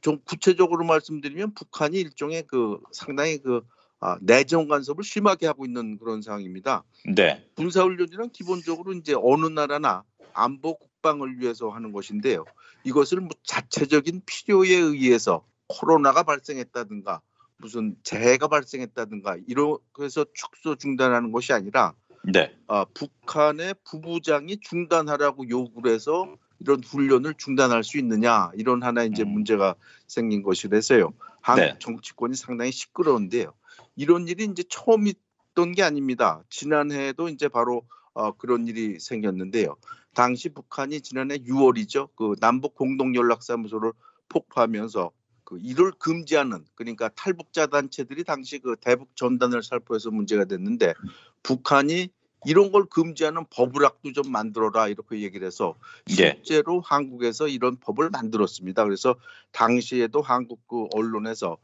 좀 0.01 0.19
구체적으로 0.23 0.85
말씀드리면 0.85 1.53
북한이 1.53 1.99
일종의 1.99 2.43
그 2.47 2.79
상당히 2.91 3.37
그 3.37 3.61
아, 4.01 4.17
내정 4.21 4.69
간섭을 4.69 5.03
심하게 5.03 5.45
하고 5.47 5.65
있는 5.65 5.97
그런 5.97 6.21
상황입니다. 6.21 6.83
네, 7.15 7.45
군사 7.55 7.83
훈련이란 7.83 8.29
기본적으로 8.29 8.93
이제 8.93 9.13
어느 9.17 9.47
나라나 9.47 10.03
안보 10.33 10.77
국방을 10.77 11.39
위해서 11.39 11.69
하는 11.69 11.91
것인데요. 11.91 12.45
이것을 12.85 13.19
뭐 13.19 13.29
자체적인 13.43 14.21
필요에 14.25 14.73
의해서 14.73 15.45
코로나가 15.67 16.23
발생했다든가 16.23 17.21
무슨 17.57 17.97
재해가 18.03 18.47
발생했다든가 18.47 19.37
이런 19.47 19.77
그래서 19.91 20.25
축소 20.33 20.75
중단하는 20.75 21.33
것이 21.33 21.51
아니라 21.51 21.93
네, 22.23 22.55
아, 22.67 22.85
북한의 22.93 23.75
부부장이 23.83 24.59
중단하라고 24.59 25.49
요구를 25.49 25.93
해서 25.93 26.35
이런 26.59 26.83
훈련을 26.83 27.35
중단할 27.37 27.83
수 27.83 27.97
있느냐 27.97 28.51
이런 28.55 28.83
하나 28.83 29.03
이제 29.03 29.23
음. 29.23 29.29
문제가 29.29 29.75
생긴 30.07 30.43
것이라서요. 30.43 31.13
한국 31.41 31.63
네. 31.63 31.75
정치권이 31.79 32.35
상당히 32.35 32.71
시끄러운데요. 32.71 33.53
이런 33.95 34.27
일이 34.27 34.45
이제 34.45 34.63
처음 34.69 35.07
있던 35.07 35.71
게 35.71 35.83
아닙니다. 35.83 36.43
지난해에도 36.49 37.29
이제 37.29 37.47
바로 37.47 37.83
어, 38.13 38.31
그런 38.31 38.67
일이 38.67 38.99
생겼는데요. 38.99 39.77
당시 40.13 40.49
북한이 40.49 41.01
지난해 41.01 41.37
6월이죠. 41.37 42.09
그 42.15 42.35
남북 42.41 42.75
공동 42.75 43.15
연락사무소를 43.15 43.93
폭파하면서 44.27 45.11
그 45.49 45.57
이를 45.59 45.91
금지하는 45.97 46.63
그러니까 46.75 47.09
탈북자 47.15 47.65
단체들이 47.65 48.23
당시 48.23 48.59
그 48.59 48.75
대북 48.79 49.15
전단을 49.15 49.63
살포해서 49.63 50.11
문제가 50.11 50.45
됐는데 50.45 50.93
북한이 51.41 52.09
이런 52.45 52.71
걸 52.71 52.85
금지하는 52.85 53.45
법을 53.49 53.83
학도 53.83 54.13
좀 54.13 54.31
만들어라 54.31 54.89
이렇게 54.89 55.21
얘기를 55.21 55.47
해서 55.47 55.73
예. 56.11 56.35
실제로 56.35 56.81
한국에서 56.81 57.47
이런 57.47 57.77
법을 57.77 58.11
만들었습니다. 58.11 58.83
그래서 58.83 59.15
당시에도 59.51 60.21
한국 60.21 60.65
그 60.67 60.85
언론에서 60.93 61.57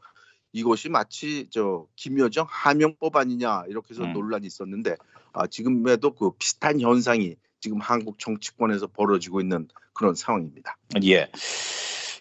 이것이 0.52 0.88
마치 0.88 1.46
저 1.50 1.86
김여정 1.94 2.46
하명법 2.48 3.14
아니냐 3.14 3.66
이렇게 3.68 3.94
해서 3.94 4.02
음. 4.02 4.12
논란이 4.14 4.48
있었는데 4.48 4.96
아, 5.32 5.46
지금에도 5.46 6.12
그 6.12 6.32
비슷한 6.32 6.80
현상이 6.80 7.36
지금 7.60 7.78
한국 7.78 8.18
정치권에서 8.18 8.88
벌어지고 8.88 9.40
있는 9.40 9.68
그런 9.92 10.16
상황입니다. 10.16 10.76
예. 11.04 11.30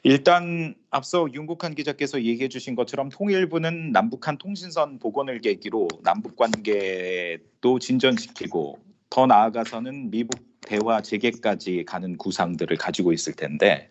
일단 0.07 0.75
앞서 0.91 1.27
윤국한 1.33 1.73
기자께서 1.73 2.21
얘기해 2.21 2.47
주신 2.47 2.75
것처럼 2.75 3.09
통일부는 3.09 3.91
남북한 3.91 4.37
통신선 4.37 4.99
복원을 4.99 5.41
계기로 5.41 5.87
남북 6.03 6.35
관계도 6.35 7.79
진전시키고 7.79 8.77
더 9.09 9.25
나아가서는 9.25 10.11
미북 10.11 10.45
대화 10.61 11.01
재개까지 11.01 11.85
가는 11.87 12.17
구상들을 12.17 12.77
가지고 12.77 13.13
있을 13.13 13.33
텐데 13.33 13.89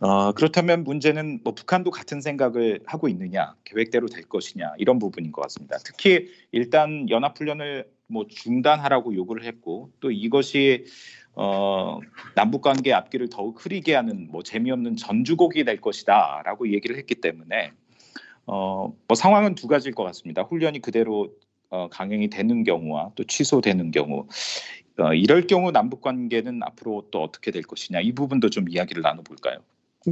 어, 0.00 0.32
그렇다면 0.32 0.84
문제는 0.84 1.40
뭐 1.42 1.54
북한도 1.54 1.90
같은 1.90 2.20
생각을 2.20 2.80
하고 2.84 3.08
있느냐, 3.08 3.54
계획대로 3.64 4.08
될 4.08 4.24
것이냐 4.24 4.74
이런 4.76 4.98
부분인 4.98 5.32
것 5.32 5.40
같습니다. 5.40 5.78
특히 5.82 6.28
일단 6.52 7.08
연합훈련을 7.08 7.88
뭐 8.08 8.26
중단하라고 8.28 9.14
요구를 9.14 9.44
했고 9.44 9.90
또 10.00 10.10
이것이 10.10 10.84
어, 11.36 12.00
남북 12.34 12.62
관계 12.62 12.92
앞길을 12.92 13.28
더욱 13.28 13.64
흐리게 13.64 13.94
하는 13.94 14.28
뭐 14.30 14.42
재미없는 14.42 14.96
전주곡이 14.96 15.64
될 15.64 15.80
것이다라고 15.80 16.72
얘기를 16.72 16.96
했기 16.96 17.16
때문에 17.16 17.72
어, 18.46 18.94
뭐 19.08 19.14
상황은 19.14 19.54
두 19.54 19.66
가지일 19.66 19.94
것 19.94 20.04
같습니다. 20.04 20.42
훈련이 20.42 20.80
그대로 20.80 21.30
어, 21.70 21.88
강행이 21.88 22.30
되는 22.30 22.62
경우와 22.62 23.10
또 23.16 23.24
취소되는 23.24 23.90
경우 23.90 24.26
어, 24.98 25.12
이럴 25.12 25.46
경우 25.46 25.72
남북 25.72 26.02
관계는 26.02 26.62
앞으로 26.62 27.08
또 27.10 27.22
어떻게 27.22 27.50
될 27.50 27.62
것이냐 27.62 28.00
이 28.00 28.12
부분도 28.12 28.50
좀 28.50 28.68
이야기를 28.68 29.02
나눠볼까요? 29.02 29.58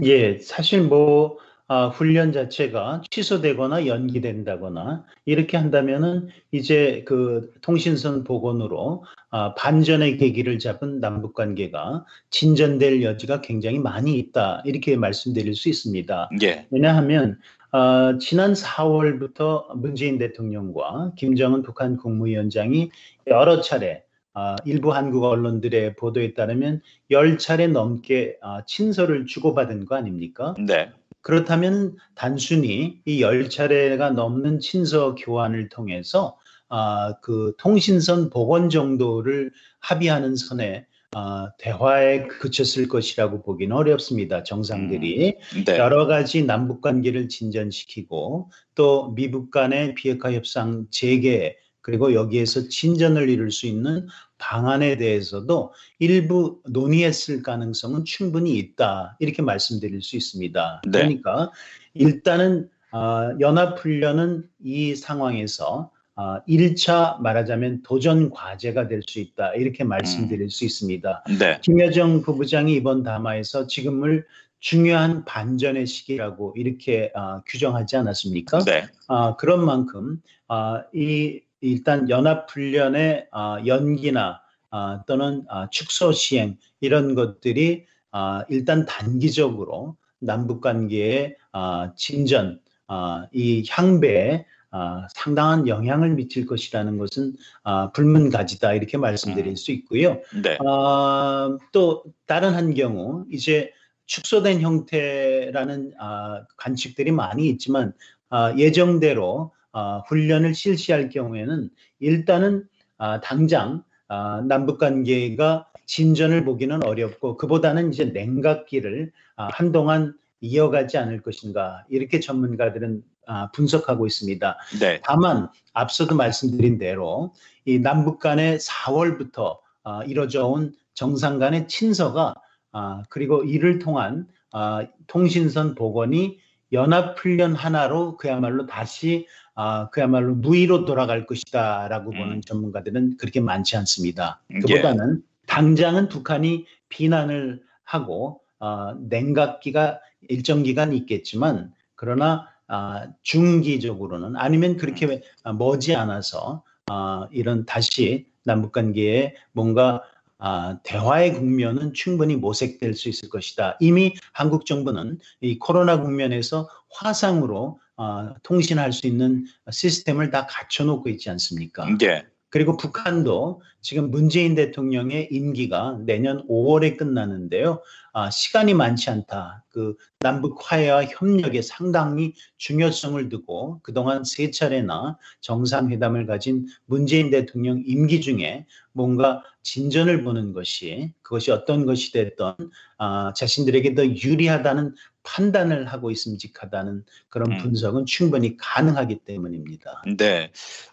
예, 0.03 0.39
사실 0.39 0.83
뭐 0.83 1.39
아, 1.75 1.89
훈련 1.89 2.33
자체가 2.33 3.01
취소되거나 3.09 3.87
연기된다거나 3.87 5.07
이렇게 5.25 5.57
한다면은 5.57 6.29
이제 6.51 7.03
그 7.07 7.51
통신선 7.63 8.25
복원으로 8.25 9.05
아, 9.31 9.55
반전의 9.55 10.19
계기를 10.19 10.59
잡은 10.59 11.01
남북 11.01 11.33
관계가 11.33 12.05
진전될 12.29 13.03
여지가 13.03 13.41
굉장히 13.41 13.79
많이 13.79 14.19
있다 14.19 14.63
이렇게 14.67 14.97
말씀드릴 14.97 15.55
수 15.55 15.71
있습니다. 15.71 16.29
예. 16.43 16.67
왜냐하면 16.71 17.39
어, 17.73 18.19
지난 18.19 18.53
4월부터 18.53 19.75
문재인 19.75 20.19
대통령과 20.19 21.13
김정은 21.17 21.63
북한 21.63 21.97
국무위원장이 21.97 22.91
여러 23.29 23.63
차례 23.63 24.05
어, 24.35 24.57
일부 24.65 24.95
한국 24.95 25.25
언론들의 25.25 25.97
보도에 25.97 26.35
따르면 26.35 26.81
10차례 27.11 27.71
넘게 27.71 28.39
어, 28.43 28.65
친서를 28.67 29.27
주고받은 29.27 29.85
거 29.85 29.97
아닙니까? 29.97 30.55
네. 30.59 30.91
그렇다면 31.21 31.97
단순히 32.15 33.01
이 33.05 33.21
10차례가 33.23 34.13
넘는 34.13 34.59
친서 34.61 35.15
교환을 35.15 35.69
통해서 35.69 36.37
아, 36.69 37.15
그 37.21 37.53
통신선 37.59 38.31
복원 38.31 38.71
정도를 38.71 39.53
합의하는 39.81 40.37
선에 40.37 40.87
어, 41.15 41.49
대화에 41.59 42.27
그쳤을 42.27 42.89
것이라고 42.89 43.43
보기는 43.43 43.77
어렵습니다. 43.77 44.43
정상들이 44.43 45.37
음, 45.55 45.65
네. 45.65 45.77
여러 45.77 46.07
가지 46.07 46.43
남북 46.43 46.81
관계를 46.81 47.29
진전시키고 47.29 48.51
또 48.75 49.13
미북 49.13 49.51
간의 49.51 49.95
비핵화 49.95 50.33
협상 50.33 50.87
재개 50.91 51.57
그리고 51.83 52.15
여기에서 52.15 52.69
진전을 52.69 53.29
이룰 53.29 53.51
수 53.51 53.67
있는 53.67 54.07
방안에 54.39 54.97
대해서도 54.97 55.73
일부 55.99 56.61
논의했을 56.65 57.43
가능성은 57.43 58.05
충분히 58.05 58.57
있다 58.59 59.17
이렇게 59.21 59.43
말씀드릴 59.43 60.01
수 60.03 60.17
있습니다. 60.17 60.83
네. 60.87 60.91
그러니까 60.91 61.51
일단은 61.95 62.69
어, 62.93 63.37
연합훈련은 63.41 64.45
이 64.65 64.95
상황에서 64.95 65.91
어, 66.15 66.43
1차 66.47 67.21
말하자면 67.21 67.83
도전 67.83 68.31
과제가 68.31 68.87
될 68.87 69.03
수 69.07 69.19
있다 69.19 69.55
이렇게 69.55 69.83
말씀드릴 69.83 70.51
수 70.51 70.65
있습니다. 70.65 71.25
네. 71.39 71.59
김여정 71.63 72.23
부부장이 72.23 72.75
이번 72.75 73.03
담화에서 73.03 73.67
지금을 73.67 74.27
중요한 74.61 75.25
반전의 75.25 75.87
시기라고 75.87 76.55
이렇게 76.57 77.11
어, 77.15 77.43
규정하지 77.47 77.97
않았습니까? 77.97 78.61
네. 78.61 78.85
아, 79.09 79.37
그런 79.37 79.65
만큼 79.65 80.23
아, 80.49 80.85
이 80.95 81.41
일단 81.63 82.11
연합훈련의 82.11 83.29
아, 83.31 83.63
연기나 83.65 84.43
아, 84.71 85.03
또는 85.07 85.45
아, 85.49 85.69
축소 85.71 86.13
시행 86.13 86.59
이런 86.81 87.15
것들이 87.15 87.87
아, 88.11 88.45
일단 88.51 88.85
단기적으로 88.85 89.97
남북 90.19 90.61
관계의 90.61 91.37
아, 91.53 91.93
진전, 91.97 92.61
아, 92.89 93.27
이 93.33 93.65
향배에 93.69 94.45
아, 94.71 95.07
상당한 95.15 95.69
영향을 95.69 96.15
미칠 96.15 96.47
것이라는 96.47 96.99
것은 96.99 97.35
아, 97.63 97.93
불문가지다 97.93 98.73
이렇게 98.73 98.97
말씀드릴 98.97 99.49
음. 99.53 99.57
수 99.57 99.71
있고요. 99.73 100.21
네. 100.43 100.59
아, 100.67 101.57
또 101.73 102.05
다른 102.27 102.55
한 102.55 102.75
경우 102.75 103.25
이제 103.31 103.71
축소된 104.07 104.61
형태라는 104.61 105.93
아, 105.99 106.45
관측들이 106.57 107.13
많이 107.13 107.49
있지만 107.49 107.93
아, 108.31 108.55
예정대로 108.57 109.53
아, 109.73 110.03
훈련을 110.07 110.55
실시할 110.55 111.09
경우에는 111.09 111.71
일단은 111.99 112.65
아, 112.99 113.21
당장 113.21 113.83
아, 114.09 114.43
남북 114.47 114.79
관계가 114.79 115.69
진전을 115.87 116.45
보기는 116.45 116.85
어렵고 116.85 117.37
그보다는 117.37 117.93
이제 117.93 118.05
냉각기를 118.07 119.13
아, 119.37 119.49
한동안 119.53 120.15
이어가지 120.41 120.99
않을 120.99 121.23
것인가 121.23 121.85
이렇게 121.89 122.21
전문가들은 122.21 123.03
아, 123.27 123.51
분석하고 123.53 124.07
있습니다. 124.07 124.59
네. 124.81 125.01
다만 125.05 125.49
앞서도 125.73 126.17
말씀드린 126.17 126.79
대로 126.79 127.33
이 127.65 127.79
남북 127.79 128.19
간의 128.19 128.59
4월부터 128.59 129.59
아, 129.85 130.05
이뤄져 130.05 130.47
온 130.47 130.75
정상 130.95 131.39
간의 131.39 131.69
친서가 131.69 132.35
아, 132.73 133.03
그리고 133.09 133.45
이를 133.45 133.79
통한 133.79 134.27
아, 134.51 134.87
통신선 135.07 135.75
복원이 135.75 136.39
연합훈련 136.73 137.55
하나로 137.55 138.17
그야말로 138.17 138.67
다시 138.67 139.27
아, 139.55 139.91
그야말로 139.91 140.35
무의로 140.35 140.85
돌아갈 140.87 141.27
것이다라고 141.27 142.13
음. 142.13 142.17
보는 142.17 142.41
전문가들은 142.43 143.19
그렇게 143.19 143.41
많지 143.41 143.77
않습니다. 143.77 144.43
예. 144.55 144.61
그보다는 144.61 145.23
당장은 145.47 146.09
북한이 146.09 146.67
비난을 146.89 147.63
하고 147.85 148.41
아, 148.59 148.95
냉각기가 149.01 150.01
일정 150.29 150.63
기간 150.63 150.93
있겠지만 150.93 151.73
그러나 151.95 152.49
아, 152.69 153.09
중기적으로는 153.23 154.37
아니면 154.37 154.77
그렇게 154.77 155.21
아, 155.45 155.53
머지 155.53 155.95
않아서 155.95 156.63
아, 156.87 157.29
이런 157.31 157.67
다시 157.67 158.27
남북 158.45 158.73
관계에 158.73 159.35
뭔가 159.53 160.03
아, 160.45 160.77
대화의 160.83 161.35
국면은 161.35 161.95
충분히 161.95 162.35
모색될 162.35 162.95
수 162.95 163.09
있을 163.09 163.29
것이다. 163.29 163.77
이미 163.79 164.15
한국 164.33 164.67
정부는 164.67 165.21
이 165.41 165.57
코로나 165.61 166.01
국면에서 166.01 166.69
화상으로 166.91 167.79
아, 167.97 168.35
통신할 168.43 168.93
수 168.93 169.07
있는 169.07 169.47
시스템을 169.71 170.31
다 170.31 170.49
갖춰놓고 170.49 171.09
있지 171.11 171.31
않습니까? 171.31 171.87
예. 172.03 172.27
그리고 172.53 172.77
북한도 172.77 173.63
지금 173.81 174.11
문재인 174.11 174.55
대통령의 174.55 175.29
임기가 175.31 176.01
내년 176.05 176.47
5월에 176.49 176.99
끝나는데요. 176.99 177.81
아, 178.13 178.29
시간이 178.29 178.75
많지 178.75 179.09
않다. 179.09 179.65
그 179.71 179.97
남북 180.21 180.59
화해와 180.61 181.07
협력에 181.07 181.63
상당히 181.63 182.35
중요성을 182.59 183.31
두고 183.31 183.81
그동안 183.83 184.23
세 184.25 184.51
차례나 184.51 185.17
정상회담을 185.41 186.27
가진 186.27 186.67
문재인 186.85 187.31
대통령 187.31 187.83
임기 187.87 188.21
중에 188.21 188.67
뭔가 188.93 189.43
진전을 189.63 190.23
보는 190.23 190.53
것이 190.53 191.15
그것이 191.23 191.53
어떤 191.53 191.87
것이 191.87 192.13
됐던 192.13 192.55
아, 192.99 193.33
자신들에게 193.35 193.95
더 193.95 194.05
유리하다는 194.05 194.95
판단을 195.23 195.87
하고 195.87 196.11
있음직하다는 196.11 197.05
그런 197.29 197.53
음. 197.53 197.59
분석은 197.59 198.07
충분히 198.07 198.57
가능하기 198.57 199.21
때문입니다. 199.25 200.03
네. 200.19 200.51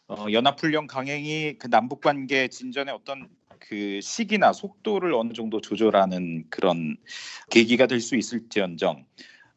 어, 0.07 0.27
연합훈련 0.31 0.87
강행이 0.87 1.57
그 1.57 1.69
남북 1.69 2.01
관계 2.01 2.47
진전의 2.47 2.93
어떤 2.93 3.27
그 3.59 3.99
시기나 4.01 4.53
속도를 4.53 5.13
어느 5.13 5.33
정도 5.33 5.61
조절하는 5.61 6.45
그런 6.49 6.97
계기가 7.49 7.87
될 7.87 7.99
수 7.99 8.15
있을지언정 8.15 9.05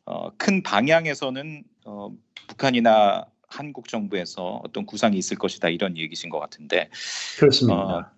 어, 0.04 0.30
큰 0.37 0.62
방향에서는 0.62 1.64
어, 1.85 2.11
북한이나 2.48 3.26
한국 3.46 3.88
정부에서 3.88 4.61
어떤 4.64 4.87
구상이 4.87 5.16
있을 5.16 5.37
것이다 5.38 5.68
이런 5.68 5.96
얘기신 5.96 6.30
것 6.30 6.38
같은데 6.40 6.90
그렇습니다. 7.38 8.12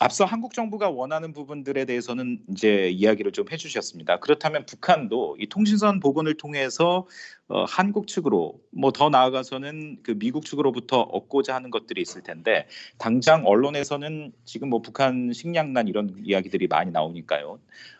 어, 0.00 0.04
앞서 0.04 0.24
한국 0.24 0.54
정부가 0.54 0.90
원하는 0.90 1.32
부분들에 1.32 1.84
대해서는 1.84 2.40
이제 2.50 2.88
이야기를 2.88 3.32
좀 3.32 3.46
해주셨습니다. 3.50 4.20
그렇다면 4.20 4.66
북한도 4.66 5.36
이 5.40 5.46
통신선 5.48 6.00
복원을 6.00 6.36
통해서 6.36 7.06
어, 7.48 7.64
한국 7.64 8.06
측으로 8.06 8.60
뭐 8.72 8.90
더 8.92 9.10
나아가서는 9.10 9.98
그 10.02 10.16
미국 10.18 10.46
측으로부터 10.46 11.00
얻고자 11.00 11.54
하는 11.54 11.70
것들이 11.70 12.00
있을 12.00 12.22
텐데 12.22 12.66
당장 12.98 13.44
언론에서는 13.46 14.32
지금 14.44 14.70
뭐 14.70 14.80
북한 14.80 15.32
식량난 15.32 15.88
이런 15.88 16.14
이야기들이 16.24 16.68
많이 16.68 16.90
나오니까요. 16.90 17.58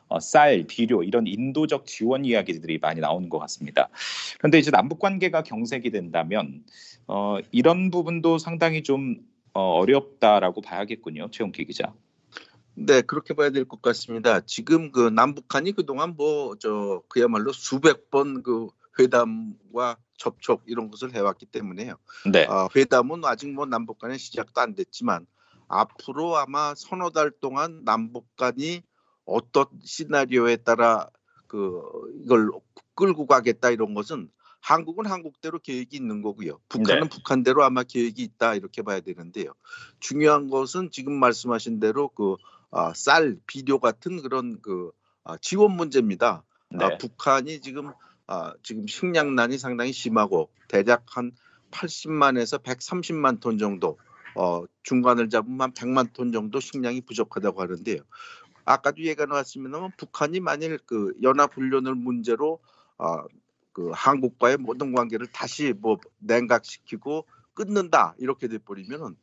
어, 0.08 0.20
쌀, 0.20 0.64
비료 0.68 1.02
이런 1.02 1.26
인도적 1.26 1.86
지원 1.86 2.24
이야기들이 2.24 2.78
많이 2.78 3.00
나오는 3.00 3.28
것 3.28 3.38
같습니다. 3.40 3.88
그런데 4.38 4.58
이제 4.58 4.70
남북 4.70 4.98
관계가 5.00 5.42
경색이 5.42 5.90
된다면 5.90 6.62
어, 7.06 7.38
이런 7.50 7.90
부분도 7.90 8.38
상당히 8.38 8.82
좀 8.82 9.16
어, 9.54 9.78
어렵다라고 9.78 10.60
봐야겠군요, 10.60 11.30
최용기 11.30 11.64
기자. 11.64 11.94
네, 12.74 13.02
그렇게 13.02 13.34
봐야 13.34 13.50
될 13.50 13.64
것 13.66 13.80
같습니다. 13.82 14.40
지금 14.40 14.90
그 14.90 15.08
남북한이 15.08 15.72
그동안 15.72 16.16
뭐 16.16 16.56
저 16.58 17.02
그야말로 17.08 17.52
수백 17.52 18.10
번 18.10 18.42
그 18.42 18.68
회담과 18.98 19.96
접촉 20.16 20.62
이런 20.66 20.90
것을 20.90 21.14
해왔기 21.14 21.46
때문에요. 21.46 21.94
네, 22.32 22.46
아, 22.48 22.68
회담은 22.74 23.24
아직 23.24 23.52
뭐 23.52 23.66
남북 23.66 23.98
간의 23.98 24.18
시작도 24.18 24.60
안 24.60 24.74
됐지만 24.74 25.26
앞으로 25.68 26.36
아마 26.36 26.74
서너 26.76 27.10
달 27.10 27.30
동안 27.40 27.84
남북 27.84 28.34
간이 28.36 28.82
어떤 29.24 29.66
시나리오에 29.82 30.56
따라 30.56 31.08
그 31.46 31.80
이걸 32.24 32.50
끌고 32.94 33.26
가겠다 33.26 33.70
이런 33.70 33.94
것은 33.94 34.30
한국은 34.64 35.04
한국대로 35.04 35.58
계획이 35.58 35.94
있는 35.94 36.22
거고요. 36.22 36.58
북한은 36.70 37.02
네. 37.02 37.08
북한대로 37.10 37.62
아마 37.64 37.82
계획이 37.82 38.22
있다 38.22 38.54
이렇게 38.54 38.80
봐야 38.80 39.00
되는데요. 39.00 39.52
중요한 40.00 40.48
것은 40.48 40.90
지금 40.90 41.12
말씀하신 41.20 41.80
대로 41.80 42.08
그 42.08 42.36
아, 42.70 42.94
쌀, 42.94 43.36
비료 43.46 43.78
같은 43.78 44.22
그런 44.22 44.62
그 44.62 44.90
아, 45.22 45.36
지원 45.36 45.72
문제입니다. 45.72 46.44
네. 46.70 46.82
아, 46.82 46.96
북한이 46.96 47.60
지금 47.60 47.92
아, 48.26 48.54
지금 48.62 48.86
식량난이 48.86 49.58
상당히 49.58 49.92
심하고 49.92 50.48
대략 50.68 51.04
한 51.14 51.32
80만에서 51.70 52.62
130만 52.62 53.40
톤 53.40 53.58
정도 53.58 53.98
어, 54.34 54.64
중간을 54.82 55.28
잡으면 55.28 55.60
한 55.60 55.72
100만 55.74 56.14
톤 56.14 56.32
정도 56.32 56.58
식량이 56.58 57.02
부족하다고 57.02 57.60
하는데요. 57.60 57.98
아까도 58.64 59.02
얘기가 59.02 59.26
나왔습니다만 59.26 59.92
북한이 59.98 60.40
만일 60.40 60.78
그 60.86 61.12
연합 61.22 61.54
훈련을 61.54 61.94
문제로 61.94 62.60
아, 62.96 63.24
그 63.74 63.90
한국과의 63.92 64.56
모든 64.56 64.94
관계를 64.94 65.26
다시 65.26 65.74
뭐 65.76 65.98
냉각시키고 66.20 67.26
끊는다 67.52 68.14
이렇게 68.18 68.48
돼 68.48 68.56
버리면은 68.56 69.16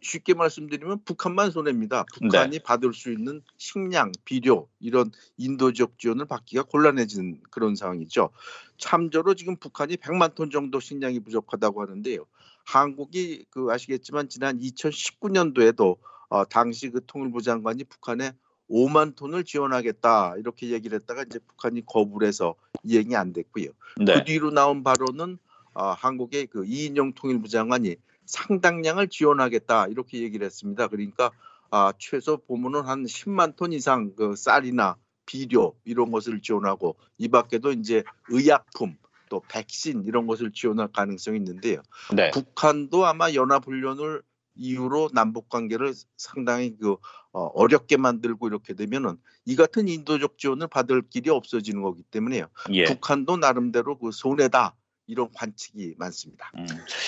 쉽게 0.00 0.34
말씀드리면 0.34 1.04
북한만 1.04 1.50
손해입니다. 1.50 2.06
북한이 2.14 2.60
받을 2.60 2.94
수 2.94 3.12
있는 3.12 3.42
식량, 3.58 4.12
비료 4.24 4.68
이런 4.80 5.10
인도적 5.36 5.98
지원을 5.98 6.24
받기가 6.26 6.62
곤란해진 6.62 7.42
그런 7.50 7.76
상황이죠. 7.76 8.30
참조로 8.78 9.34
지금 9.34 9.56
북한이 9.56 9.96
100만 9.96 10.34
톤 10.34 10.50
정도 10.50 10.80
식량이 10.80 11.20
부족하다고 11.20 11.82
하는데요. 11.82 12.24
한국이 12.64 13.44
그 13.50 13.68
아시겠지만 13.70 14.28
지난 14.28 14.58
2019년도에도 14.60 15.98
어, 16.30 16.44
당시 16.44 16.90
그 16.90 17.04
통일부 17.06 17.42
장관이 17.42 17.84
북한에 17.84 18.32
5만 18.70 19.16
톤을 19.16 19.44
지원하겠다 19.44 20.36
이렇게 20.38 20.70
얘기를 20.70 20.98
했다가 21.00 21.24
이제 21.24 21.38
북한이 21.38 21.84
거부를 21.86 22.28
해서 22.28 22.54
이행이 22.84 23.16
안 23.16 23.32
됐고요. 23.32 23.70
네. 24.04 24.14
그 24.14 24.24
뒤로 24.24 24.50
나온 24.50 24.82
바로는 24.82 25.38
어, 25.74 25.92
한국의 25.92 26.46
그 26.46 26.64
이인영 26.64 27.12
통일부 27.14 27.48
장관이 27.48 27.96
상당량을 28.26 29.08
지원하겠다 29.08 29.88
이렇게 29.88 30.20
얘기를 30.20 30.44
했습니다. 30.44 30.88
그러니까 30.88 31.30
아, 31.70 31.92
최소 31.98 32.36
보면은 32.38 32.82
한 32.82 33.04
10만 33.04 33.56
톤 33.56 33.72
이상 33.72 34.14
그 34.14 34.34
쌀이나 34.36 34.96
비료 35.26 35.74
이런 35.84 36.10
것을 36.10 36.40
지원하고 36.40 36.96
이 37.18 37.28
밖에도 37.28 37.72
이제 37.72 38.02
의약품 38.28 38.96
또 39.28 39.42
백신 39.48 40.04
이런 40.06 40.26
것을 40.26 40.52
지원할 40.52 40.88
가능성이 40.88 41.36
있는데요. 41.38 41.82
네. 42.14 42.30
북한도 42.30 43.04
아마 43.04 43.32
연합훈련을 43.32 44.22
이후로 44.58 45.10
남북 45.14 45.48
관계를 45.48 45.94
상당히 46.16 46.76
그 46.76 46.96
어, 47.32 47.44
어렵게 47.54 47.96
만들고 47.96 48.48
이렇게 48.48 48.74
되면은 48.74 49.16
이 49.46 49.56
같은 49.56 49.88
인도적 49.88 50.38
지원을 50.38 50.66
받을 50.68 51.02
길이 51.08 51.30
없어지는 51.30 51.82
거기 51.82 52.02
때문에요. 52.02 52.46
예. 52.72 52.84
북한도 52.84 53.36
나름대로 53.36 53.98
그 53.98 54.10
손해다 54.12 54.74
이런 55.08 55.28
관측이 55.34 55.94
많습니다. 55.98 56.52
음. 56.58 56.66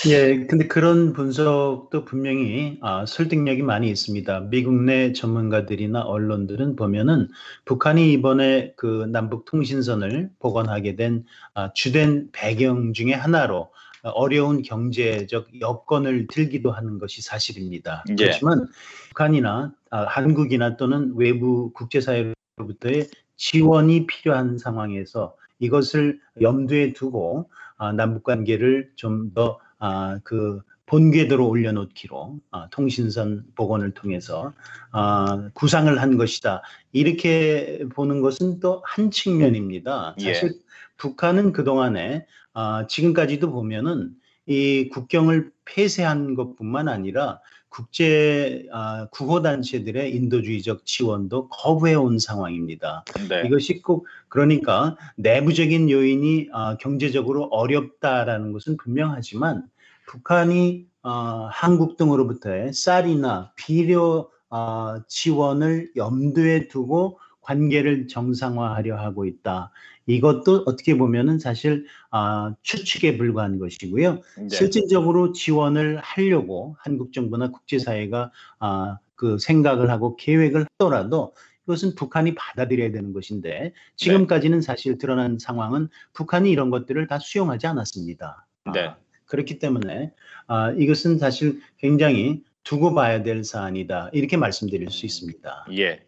예, 0.09 0.47
근데 0.47 0.67
그런 0.67 1.13
분석도 1.13 2.07
분명히 2.07 2.79
아, 2.81 3.05
설득력이 3.07 3.63
많이 3.63 3.91
있습니다. 3.91 4.49
미국 4.51 4.75
내 4.75 5.13
전문가들이나 5.13 6.01
언론들은 6.01 6.77
보면은 6.77 7.29
북한이 7.67 8.13
이번에 8.15 8.73
그 8.77 9.07
남북 9.13 9.45
통신선을 9.45 10.31
복원하게 10.39 10.97
된 10.97 11.25
아, 11.53 11.73
주된 11.75 12.31
배경 12.33 12.95
중에 12.95 13.13
하나로 13.13 13.71
어려운 14.03 14.63
경제적 14.63 15.61
여건을 15.61 16.27
들기도 16.29 16.71
하는 16.73 16.99
것이 16.99 17.23
사실입니다. 17.23 18.05
예. 18.11 18.15
그렇지만 18.15 18.67
북한이나 19.09 19.73
아, 19.91 20.05
한국이나 20.05 20.77
또는 20.77 21.13
외부 21.17 21.73
국제사회로부터의 21.73 23.09
지원이 23.37 24.07
필요한 24.07 24.59
상황에서 24.59 25.35
이것을 25.59 26.21
염두에 26.41 26.93
두고 26.93 27.51
아, 27.77 27.93
남북 27.93 28.25
관계를 28.25 28.91
좀더 28.97 29.59
아, 29.79 30.19
그 30.25 30.61
본궤도로 30.87 31.49
올려놓기로 31.49 32.41
아, 32.51 32.69
통신선 32.71 33.45
복원을 33.55 33.93
통해서 33.93 34.53
아, 34.91 35.49
구상을 35.55 36.01
한 36.01 36.17
것이다. 36.19 36.63
이렇게 36.93 37.85
보는 37.95 38.21
것은 38.21 38.59
또 38.59 38.83
한 38.85 39.11
측면입니다. 39.13 40.17
예. 40.21 40.35
사실 40.35 40.53
북한은 40.97 41.53
그 41.53 41.63
동안에 41.65 42.27
아, 42.61 42.87
지금까지도 42.87 43.51
보면은 43.51 44.11
이 44.47 44.91
국경을 44.93 45.51
폐쇄한 45.65 46.35
것뿐만 46.35 46.89
아니라 46.89 47.41
국제 47.71 48.67
아, 48.71 49.07
구호 49.11 49.41
단체들의 49.41 50.15
인도주의적 50.15 50.85
지원도 50.85 51.49
거부해 51.49 51.95
온 51.95 52.19
상황입니다. 52.19 53.05
네. 53.29 53.47
이것이 53.47 53.81
꼭 53.81 54.07
그러니까 54.29 54.97
내부적인 55.17 55.89
요인이 55.89 56.49
아, 56.53 56.77
경제적으로 56.77 57.45
어렵다라는 57.45 58.53
것은 58.53 58.77
분명하지만 58.77 59.67
북한이 60.07 60.87
아, 61.03 61.49
한국 61.51 61.97
등으로부터의 61.97 62.75
쌀이나 62.75 63.53
비료 63.57 64.31
아, 64.51 65.01
지원을 65.09 65.93
염두에 65.97 66.69
두고 66.69 67.19
관계를 67.41 68.07
정상화하려 68.09 68.99
하고 68.99 69.25
있다. 69.25 69.73
이것도 70.11 70.65
어떻게 70.67 70.97
보면은 70.97 71.39
사실 71.39 71.87
아, 72.11 72.55
추측에 72.63 73.17
불과한 73.17 73.59
것이고요. 73.59 74.21
네. 74.39 74.49
실질적으로 74.49 75.33
지원을 75.33 75.99
하려고 75.99 76.77
한국 76.81 77.13
정부나 77.13 77.51
국제사회가 77.51 78.33
아, 78.59 78.99
그 79.15 79.39
생각을 79.39 79.91
하고 79.91 80.17
계획을 80.17 80.67
하더라도 80.79 81.35
이것은 81.67 81.95
북한이 81.95 82.35
받아들여야 82.35 82.91
되는 82.91 83.13
것인데 83.13 83.73
지금까지는 83.97 84.61
사실 84.61 84.99
드러난 84.99 85.39
상황은 85.39 85.89
북한이 86.15 86.51
이런 86.51 86.71
것들을 86.71 87.07
다 87.07 87.19
수용하지 87.19 87.67
않았습니다. 87.69 88.47
아, 88.65 88.73
네. 88.73 88.91
그렇기 89.27 89.59
때문에 89.59 90.13
아, 90.49 90.73
이것은 90.73 91.19
사실 91.19 91.61
굉장히 91.79 92.43
두고 92.65 92.95
봐야 92.95 93.23
될 93.23 93.45
사안이다 93.45 94.11
이렇게 94.13 94.37
말씀드릴 94.37 94.91
수 94.91 95.07
있습니다. 95.07 95.67
예. 95.79 96.05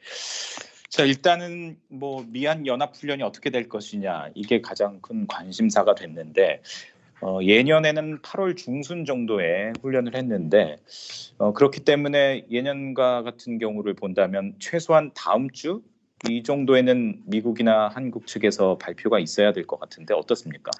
자 0.92 1.04
일단은 1.04 1.78
뭐 1.88 2.22
미한 2.28 2.66
연합 2.66 2.94
훈련이 2.94 3.22
어떻게 3.22 3.48
될 3.48 3.66
것이냐 3.66 4.28
이게 4.34 4.60
가장 4.60 5.00
큰 5.00 5.26
관심사가 5.26 5.94
됐는데 5.94 6.60
어, 7.22 7.38
예년에는 7.42 8.18
8월 8.20 8.56
중순 8.58 9.06
정도에 9.06 9.72
훈련을 9.80 10.14
했는데 10.14 10.76
어, 11.38 11.54
그렇기 11.54 11.80
때문에 11.80 12.44
예년과 12.50 13.22
같은 13.22 13.58
경우를 13.58 13.94
본다면 13.94 14.54
최소한 14.58 15.10
다음 15.14 15.50
주 15.50 15.82
이 16.28 16.42
정도에는 16.44 17.22
미국이나 17.26 17.88
한국 17.88 18.28
측에서 18.28 18.78
발표가 18.78 19.18
있어야 19.18 19.52
될 19.52 19.66
것 19.66 19.80
같은데 19.80 20.14
어떻습니까? 20.14 20.70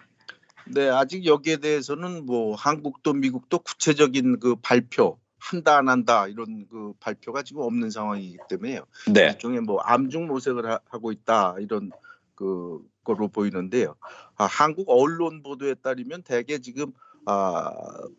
네, 0.68 0.88
아직 0.88 1.26
여기에 1.26 1.56
대해서는 1.56 2.26
뭐 2.26 2.54
한국도 2.54 3.14
미국도 3.14 3.58
구체적인 3.60 4.38
그 4.38 4.54
발표 4.62 5.18
한다 5.42 5.78
안 5.78 5.88
한다 5.88 6.28
이런 6.28 6.66
그 6.70 6.92
발표가 7.00 7.42
지금 7.42 7.62
없는 7.62 7.90
상황이기 7.90 8.38
때문에요. 8.48 8.84
네. 9.12 9.26
일종의 9.26 9.62
뭐 9.62 9.80
암중 9.80 10.28
모색을 10.28 10.70
하, 10.70 10.78
고 10.78 11.10
있다 11.10 11.56
이런 11.58 11.90
그 12.36 12.80
거로 13.02 13.26
보이는데요. 13.26 13.96
아, 14.36 14.44
한국 14.44 14.88
언론 14.88 15.42
보도에 15.42 15.74
따르면 15.74 16.22
대개 16.22 16.58
지금 16.58 16.92
아, 17.26 17.72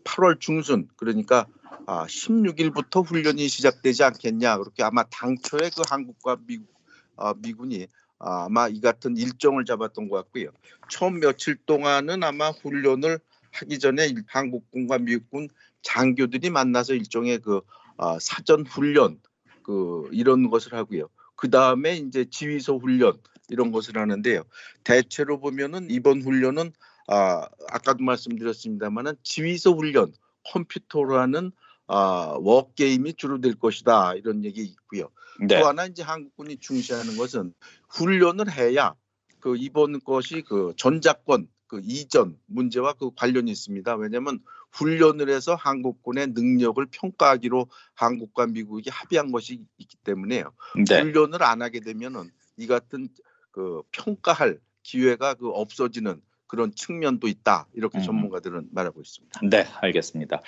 8월 0.03 0.39
중순 0.41 0.89
그러니까 0.97 1.47
아, 1.85 2.05
16일부터 2.07 3.05
훈련이 3.05 3.47
시작되지 3.47 4.03
않겠냐 4.03 4.57
그렇게 4.57 4.83
아마 4.83 5.03
당초에 5.03 5.69
그 5.75 5.81
한국과 5.87 6.37
미국 6.45 6.67
아, 7.15 7.33
미군이 7.37 7.87
아, 8.19 8.45
아마 8.45 8.67
이 8.67 8.81
같은 8.81 9.15
일정을 9.15 9.63
잡았던 9.63 10.09
것 10.09 10.17
같고요. 10.17 10.49
처음 10.89 11.21
며칠 11.21 11.55
동안은 11.65 12.21
아마 12.23 12.49
훈련을 12.49 13.19
하기 13.53 13.79
전에 13.79 14.07
일- 14.07 14.23
한국군과 14.27 14.97
미국군 14.97 15.47
장교들이 15.83 16.49
만나서 16.49 16.95
일종의 16.95 17.39
그 17.39 17.61
아, 17.97 18.17
사전 18.19 18.65
훈련 18.65 19.19
그 19.61 20.09
이런 20.11 20.49
것을 20.49 20.73
하고요. 20.73 21.09
그 21.35 21.49
다음에 21.49 21.97
이제 21.97 22.25
지휘소 22.29 22.79
훈련 22.79 23.19
이런 23.49 23.71
것을 23.71 23.97
하는데요. 23.97 24.43
대체로 24.83 25.39
보면은 25.39 25.89
이번 25.91 26.21
훈련은 26.21 26.71
아, 27.07 27.47
아까도 27.69 28.03
말씀드렸습니다만은 28.03 29.15
지휘소 29.23 29.75
훈련 29.75 30.13
컴퓨터로 30.45 31.19
하는 31.19 31.51
아, 31.87 32.37
워 32.39 32.73
게임이 32.73 33.15
주로 33.15 33.39
될 33.41 33.55
것이다 33.55 34.15
이런 34.15 34.43
얘기 34.45 34.63
있고요. 34.63 35.09
네. 35.39 35.59
또 35.59 35.67
하나 35.67 35.85
이제 35.85 36.01
한국군이 36.01 36.57
중시하는 36.57 37.17
것은 37.17 37.53
훈련을 37.89 38.51
해야 38.51 38.95
그 39.39 39.57
이번 39.57 39.99
것이 39.99 40.41
그 40.47 40.73
전작권 40.77 41.47
그 41.67 41.81
이전 41.83 42.37
문제와 42.45 42.93
그 42.93 43.11
관련이 43.15 43.51
있습니다. 43.51 43.95
왜냐하면 43.95 44.39
훈련을 44.73 45.29
해서 45.29 45.55
한국군의 45.55 46.27
능력을 46.27 46.85
평가하기로 46.91 47.67
한국과 47.93 48.47
미국이 48.47 48.89
합의한 48.89 49.31
것이 49.31 49.61
있기 49.77 49.97
때문에요. 50.03 50.51
네. 50.87 51.01
훈련을 51.01 51.43
안 51.43 51.61
하게 51.61 51.79
되면은 51.79 52.29
이 52.57 52.67
같은 52.67 53.07
그 53.51 53.81
평가할 53.91 54.59
기회가 54.81 55.35
그 55.35 55.49
없어지는 55.49 56.21
그런 56.53 56.71
측면도 56.75 57.27
있다 57.27 57.65
이렇게 57.73 57.97
음. 57.97 58.03
전문가들은 58.03 58.67
말하고 58.73 59.01
있습니다. 59.01 59.39
네, 59.49 59.65
알겠습니다. 59.81 60.39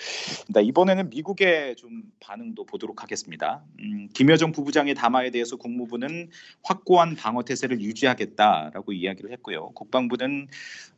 네, 0.50 0.62
이번에는 0.62 1.10
미국의 1.10 1.76
좀 1.78 2.04
반응도 2.20 2.68
보도록 2.68 3.02
하겠습니다. 3.02 3.64
음, 3.80 4.08
김여정 4.14 4.52
부부장의 4.52 4.94
담화에 4.94 5.32
대해서 5.32 5.56
국무부는 5.56 6.30
확고한 6.62 7.16
방어 7.16 7.42
태세를 7.42 7.82
유지하겠다라고 7.82 8.94
이야기를 8.94 9.32
했고요. 9.32 9.72
국방부는 9.72 10.48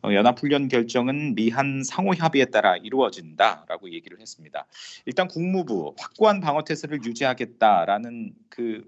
어, 0.04 0.12
연합훈련 0.12 0.68
결정은 0.68 1.36
미한 1.36 1.86
상호 1.86 2.14
협의에 2.14 2.44
따라 2.44 2.76
이루어진다라고 2.76 3.94
얘기를 3.94 4.20
했습니다. 4.20 4.68
일단 5.06 5.30
국무부 5.30 5.96
확고한 5.98 6.42
방어 6.42 6.66
태세를 6.66 7.06
유지하겠다라는 7.06 8.34
그 8.50 8.84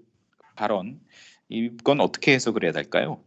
발언 0.54 1.00
이건 1.48 2.02
어떻게 2.02 2.34
해석을 2.34 2.64
해야 2.64 2.72
될까요? 2.72 3.24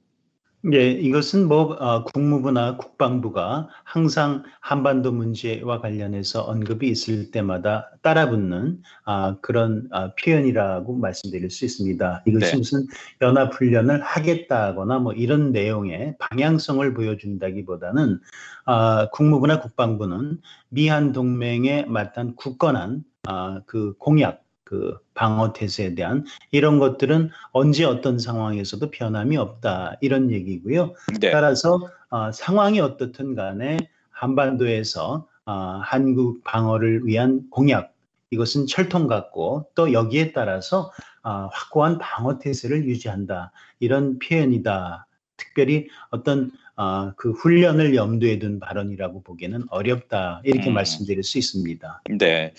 예, 0.71 0.91
이것은 0.91 1.49
뭐 1.49 1.73
어, 1.73 2.05
국무부나 2.05 2.77
국방부가 2.77 3.67
항상 3.83 4.43
한반도 4.61 5.11
문제와 5.11 5.81
관련해서 5.81 6.43
언급이 6.43 6.87
있을 6.87 7.31
때마다 7.31 7.91
따라붙는 8.01 8.81
아, 9.03 9.35
그런 9.41 9.89
아, 9.91 10.13
표현이라고 10.15 10.95
말씀드릴 10.95 11.49
수 11.49 11.65
있습니다. 11.65 12.23
이것이 12.25 12.51
네. 12.51 12.57
무슨 12.57 12.87
연합 13.21 13.53
훈련을 13.53 14.01
하겠다거나 14.01 14.99
뭐 14.99 15.11
이런 15.11 15.51
내용의 15.51 16.15
방향성을 16.19 16.93
보여준다기보다는 16.93 18.21
아, 18.63 19.09
국무부나 19.11 19.59
국방부는 19.59 20.39
미한 20.69 21.11
동맹에 21.11 21.83
맞단 21.89 22.37
굳건한 22.37 23.03
아, 23.27 23.61
그 23.65 23.95
공약, 23.97 24.45
그 24.63 24.97
방어 25.13 25.53
태세에 25.53 25.95
대한 25.95 26.25
이런 26.51 26.79
것들은 26.79 27.29
언제 27.51 27.83
어떤 27.83 28.17
상황에서도 28.17 28.89
변함이 28.91 29.37
없다 29.37 29.97
이런 30.01 30.31
얘기고요. 30.31 30.93
네, 31.19 31.31
따라서 31.31 31.89
어, 32.09 32.31
상황이 32.31 32.79
어떻든 32.79 33.35
간에 33.35 33.77
한반도에서 34.09 35.27
어, 35.45 35.51
한국 35.83 36.43
방어를 36.43 37.05
위한 37.05 37.49
공약 37.49 37.93
이것은 38.31 38.65
철통 38.65 39.07
같고 39.07 39.67
또 39.75 39.93
여기에 39.93 40.31
따라서 40.31 40.91
어, 41.23 41.49
확고한 41.51 41.99
방어 41.99 42.39
태세를 42.39 42.85
유지한다 42.85 43.51
이런 43.79 44.17
표현이다. 44.19 45.07
특별히 45.37 45.87
어떤 46.09 46.51
어, 46.75 47.13
그 47.15 47.31
훈련을 47.31 47.95
염두에 47.95 48.39
둔 48.39 48.59
발언이라고 48.59 49.21
보기에는 49.21 49.65
어렵다 49.69 50.41
이렇게 50.43 50.69
음. 50.69 50.73
말씀드릴 50.73 51.23
수 51.23 51.37
있습니다. 51.37 52.01
네. 52.17 52.53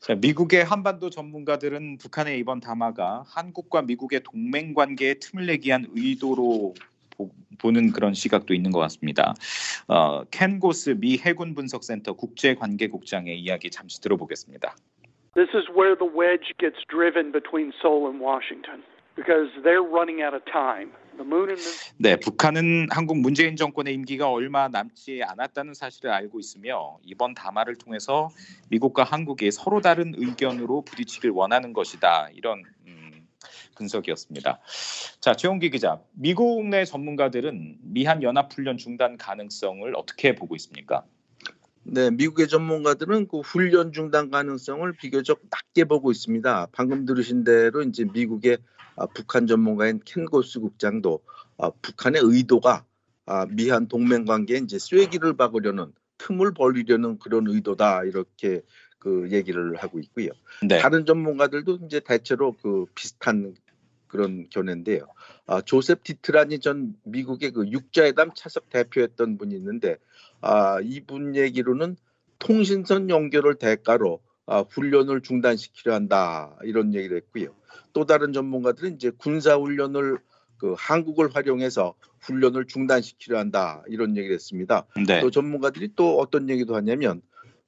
자, 0.00 0.14
미국의 0.14 0.64
한반도 0.64 1.10
전문가들은 1.10 1.98
북한의 1.98 2.38
이번 2.38 2.60
담화가 2.60 3.24
한국과 3.26 3.82
미국의 3.82 4.20
동맹 4.22 4.74
관계에 4.74 5.14
틈을 5.14 5.46
내기 5.46 5.68
위한 5.68 5.86
의도로 5.92 6.74
보, 7.10 7.30
보는 7.58 7.90
그런 7.90 8.14
시각도 8.14 8.54
있는 8.54 8.70
것 8.70 8.78
같습니다. 8.78 9.34
어, 9.88 10.22
켄 10.30 10.60
고스 10.60 10.90
미 10.90 11.18
해군 11.18 11.54
분석센터 11.54 12.12
국제관계국장의 12.12 13.40
이야기 13.40 13.70
잠시 13.70 14.00
들어보겠습니다. 14.00 14.76
This 15.34 15.50
is 15.54 15.68
where 15.70 15.96
the 15.98 16.08
wedge 16.08 16.54
gets 16.58 16.78
driven 16.88 17.32
between 17.32 17.72
Seoul 17.82 18.06
and 18.06 18.22
Washington 18.22 18.82
because 19.14 19.50
they're 19.62 19.82
running 19.82 20.22
out 20.22 20.34
of 20.34 20.44
time. 20.46 20.90
네, 21.96 22.16
북한은 22.16 22.88
한국 22.90 23.18
문재인 23.18 23.56
정권의 23.56 23.94
임기가 23.94 24.30
얼마 24.30 24.68
남지 24.68 25.22
않았다는 25.22 25.74
사실을 25.74 26.10
알고 26.10 26.38
있으며 26.40 26.98
이번 27.02 27.34
담화를 27.34 27.76
통해서 27.76 28.30
미국과 28.68 29.04
한국이 29.04 29.50
서로 29.50 29.80
다른 29.80 30.14
의견으로 30.16 30.82
부딪히길 30.82 31.30
원하는 31.30 31.72
것이다. 31.72 32.28
이런 32.34 32.62
음, 32.86 33.26
분석이었습니다. 33.76 34.60
자, 35.20 35.34
최홍기 35.34 35.70
기자, 35.70 36.00
미국 36.12 36.66
내 36.66 36.84
전문가들은 36.84 37.78
미한 37.82 38.22
연합 38.22 38.52
훈련 38.52 38.76
중단 38.76 39.16
가능성을 39.16 39.94
어떻게 39.96 40.34
보고 40.34 40.54
있습니까? 40.56 41.04
네, 41.90 42.10
미국의 42.10 42.48
전문가들은 42.48 43.28
그 43.28 43.40
훈련 43.40 43.92
중단 43.92 44.30
가능성을 44.30 44.92
비교적 44.92 45.40
낮게 45.50 45.84
보고 45.84 46.10
있습니다. 46.10 46.68
방금 46.72 47.06
들으신 47.06 47.44
대로 47.44 47.82
이제 47.82 48.04
미국의 48.04 48.58
아, 48.96 49.06
북한 49.06 49.46
전문가인 49.46 50.00
켄 50.04 50.26
고스 50.26 50.60
국장도 50.60 51.20
아, 51.56 51.70
북한의 51.80 52.20
의도가 52.22 52.84
아, 53.24 53.46
미한 53.46 53.88
동맹 53.88 54.26
관계에 54.26 54.58
이제 54.58 54.78
쐐기를 54.78 55.36
박으려는 55.36 55.92
틈을 56.18 56.52
벌리려는 56.52 57.18
그런 57.18 57.46
의도다 57.48 58.04
이렇게 58.04 58.60
그 58.98 59.28
얘기를 59.30 59.76
하고 59.76 59.98
있고요. 60.00 60.28
네, 60.62 60.80
다른 60.80 61.06
전문가들도 61.06 61.78
이제 61.86 62.00
대체로 62.00 62.54
그 62.60 62.84
비슷한 62.94 63.54
그런 64.08 64.48
견해인데요. 64.50 65.06
아, 65.46 65.62
조셉 65.62 66.02
디트라니 66.02 66.58
전 66.58 66.94
미국의 67.04 67.52
그 67.52 67.66
육자회담 67.68 68.32
차석 68.34 68.68
대표였던 68.68 69.38
분이 69.38 69.54
있는데 69.54 69.96
아, 70.40 70.78
이분 70.82 71.34
얘기로는 71.34 71.96
통신선 72.38 73.10
연결을 73.10 73.56
대가로 73.56 74.20
아, 74.46 74.60
훈련을 74.60 75.20
중단시키려 75.22 75.94
한다 75.94 76.56
이런 76.62 76.94
얘기를 76.94 77.16
했고요. 77.16 77.54
또 77.92 78.06
다른 78.06 78.32
전문가들은 78.32 78.94
이제 78.94 79.10
군사 79.10 79.56
훈련을 79.56 80.18
그 80.56 80.74
한국을 80.76 81.34
활용해서 81.34 81.94
훈련을 82.20 82.66
중단시키려 82.66 83.38
한다 83.38 83.82
이런 83.88 84.16
얘기를 84.16 84.34
했습니다. 84.34 84.86
네, 85.06 85.20
또 85.20 85.30
전문가들이 85.30 85.90
또 85.94 86.18
어떤 86.18 86.48
얘기도 86.48 86.74
하냐면 86.74 87.22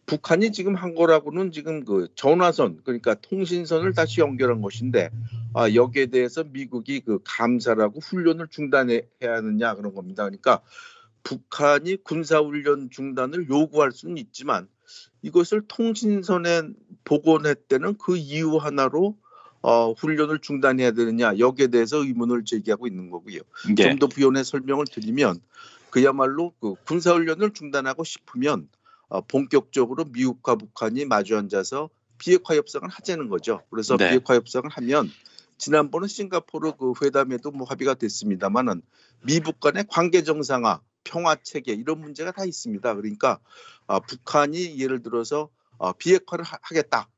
북한이 0.06 0.50
지금 0.50 0.74
한 0.74 0.94
거라고는 0.94 1.52
지금 1.52 1.84
그 1.84 2.08
전화선 2.16 2.80
그러니까 2.82 3.14
통신선을 3.14 3.92
다시 3.92 4.20
연결한 4.20 4.60
것인데 4.60 5.10
아, 5.54 5.72
여기에 5.72 6.06
대해서 6.06 6.42
미국이 6.44 7.00
그 7.00 7.20
감사라고 7.24 8.00
훈련을 8.00 8.48
중단해야 8.48 9.02
하느냐 9.20 9.74
그런 9.74 9.94
겁니다. 9.94 10.24
그러니까 10.24 10.62
북한이 11.22 11.98
군사훈련 12.02 12.90
중단을 12.90 13.48
요구할 13.48 13.92
수는 13.92 14.18
있지만 14.18 14.68
이것을 15.22 15.62
통신선에 15.68 16.62
복원했다는 17.04 17.98
그 17.98 18.16
이유 18.16 18.56
하나로 18.56 19.16
어, 19.62 19.92
훈련을 19.92 20.38
중단해야 20.40 20.92
되느냐 20.92 21.38
여기에 21.38 21.68
대해서 21.68 21.98
의문을 21.98 22.44
제기하고 22.44 22.86
있는 22.86 23.10
거고요. 23.10 23.40
네, 23.68 23.74
좀더 23.74 24.06
부연해 24.06 24.42
설명을 24.42 24.86
드리면 24.86 25.40
그야말로 25.90 26.54
그 26.60 26.74
군사훈련을 26.86 27.52
중단하고 27.52 28.04
싶으면 28.04 28.68
어, 29.08 29.20
본격적으로 29.20 30.04
미국과 30.04 30.54
북한이 30.54 31.04
마주 31.04 31.36
앉아서 31.36 31.90
비핵화 32.16 32.54
협상을 32.54 32.88
하자는 32.88 33.28
거죠. 33.28 33.62
그래서 33.70 33.96
네. 33.96 34.10
비핵화 34.10 34.34
협상을 34.34 34.68
하면 34.70 35.10
지난번에 35.58 36.06
싱가포르 36.06 36.72
그 36.78 36.92
회담에도 37.02 37.50
뭐 37.50 37.66
합의가 37.66 37.94
됐습니다만은 37.94 38.82
미북 39.22 39.60
간의 39.60 39.84
관계 39.88 40.22
정상화, 40.22 40.80
평화 41.04 41.36
체계 41.36 41.72
이런 41.72 42.00
문제가 42.00 42.32
다 42.32 42.44
있습니다. 42.44 42.94
그러니까 42.94 43.38
아, 43.86 44.00
북한이 44.00 44.78
예를 44.78 45.02
들어서 45.02 45.48
어, 45.78 45.92
비핵화를 45.92 46.44
하, 46.44 46.58
하겠다. 46.62 47.08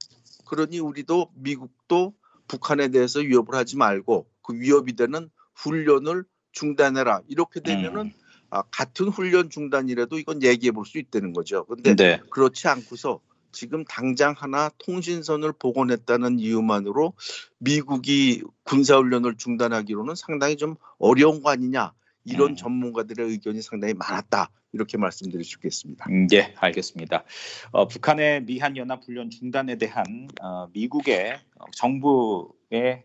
그러니 0.46 0.78
우리도 0.78 1.30
미국도 1.34 2.14
북한에 2.48 2.88
대해서 2.88 3.20
위협을 3.20 3.54
하지 3.54 3.76
말고 3.76 4.26
그 4.42 4.54
위협이 4.54 4.94
되는 4.96 5.30
훈련을 5.54 6.24
중단해라. 6.52 7.22
이렇게 7.28 7.60
되면은 7.60 8.00
음. 8.06 8.12
아, 8.50 8.62
같은 8.70 9.08
훈련 9.08 9.48
중단이라도 9.48 10.18
이건 10.18 10.42
얘기해 10.42 10.72
볼 10.72 10.84
수 10.84 10.98
있다는 10.98 11.32
거죠. 11.32 11.64
근데 11.64 11.96
네, 11.96 12.20
그렇지 12.30 12.68
않고서 12.68 13.20
지금 13.50 13.84
당장 13.84 14.34
하나 14.36 14.70
통신선을 14.78 15.52
복원했다는 15.54 16.38
이유만으로 16.38 17.14
미국이 17.58 18.42
군사훈련을 18.64 19.36
중단하기로는 19.36 20.14
상당히 20.14 20.56
좀 20.56 20.76
어려운 20.98 21.42
거 21.42 21.50
아니냐 21.50 21.92
이런 22.24 22.50
음. 22.50 22.56
전문가들의 22.56 23.26
의견이 23.30 23.62
상당히 23.62 23.94
많았다 23.94 24.50
이렇게 24.72 24.96
말씀드릴 24.96 25.44
수 25.44 25.56
있겠습니다. 25.56 26.06
음, 26.10 26.26
예, 26.32 26.54
알겠습니다. 26.56 27.24
어, 27.72 27.86
북한의 27.86 28.44
미한 28.44 28.76
연합 28.76 29.04
훈련 29.04 29.30
중단에 29.30 29.76
대한 29.76 30.28
어, 30.40 30.68
미국의 30.72 31.38
어, 31.56 31.64
정부의 31.74 33.04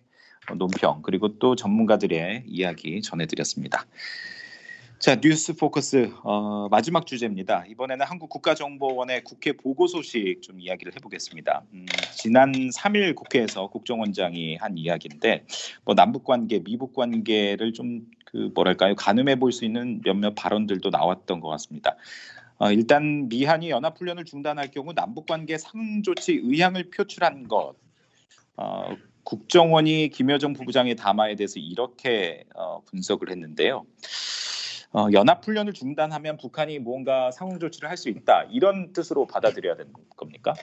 어, 0.50 0.56
논평 0.56 1.02
그리고 1.02 1.38
또 1.40 1.56
전문가들의 1.56 2.44
이야기 2.48 3.02
전해드렸습니다. 3.02 3.86
자 5.00 5.16
뉴스 5.16 5.56
포커스 5.56 6.12
어, 6.24 6.68
마지막 6.70 7.06
주제입니다. 7.06 7.66
이번에는 7.68 8.06
한국 8.06 8.30
국가정보원의 8.30 9.24
국회 9.24 9.52
보고 9.52 9.88
소식 9.88 10.42
좀 10.42 10.60
이야기를 10.60 10.96
해보겠습니다. 10.96 11.64
음, 11.74 11.86
지난 12.16 12.52
3일 12.52 13.16
국회에서 13.16 13.68
국정원장이 13.68 14.56
한 14.56 14.78
이야기인데 14.78 15.46
뭐 15.86 15.94
남북 15.94 16.24
관계, 16.24 16.60
미북 16.60 16.94
관계를 16.94 17.74
좀 17.74 18.18
그 18.32 18.52
뭐랄까요 18.54 18.96
가늠해 18.96 19.40
볼 19.40 19.52
수 19.52 19.66
있는 19.66 20.02
몇몇 20.04 20.36
발언들도 20.36 20.90
나왔던 20.90 21.40
것 21.40 21.48
같습니다. 21.50 21.96
어, 22.60 22.72
일단 22.72 23.30
미한이 23.30 23.70
연합훈련을 23.70 24.26
중단할 24.26 24.70
경우 24.72 24.94
남북 24.94 25.26
관계 25.28 25.58
상조치 25.58 26.42
의향을 26.44 26.90
표출한 26.90 27.48
것. 27.48 27.76
어, 28.58 28.96
국정원이 29.24 30.10
김여정 30.10 30.54
부부장의 30.54 30.96
담화에 30.96 31.36
대해서 31.36 31.60
이렇게 31.60 32.44
어, 32.56 32.82
분석을 32.86 33.30
했는데요. 33.30 33.86
어, 34.94 35.08
연합 35.14 35.46
훈련을 35.46 35.74
중단하면 35.74 36.38
북한이 36.38 36.80
뭔가 36.80 37.32
상응 37.32 37.60
조치를 37.60 37.90
할 37.90 37.98
수 37.98 38.10
있다 38.10 38.44
이런 38.52 38.94
뜻으로 38.94 39.26
받아들여야 39.28 39.76
되는 39.76 39.92
겁니까? 40.16 40.54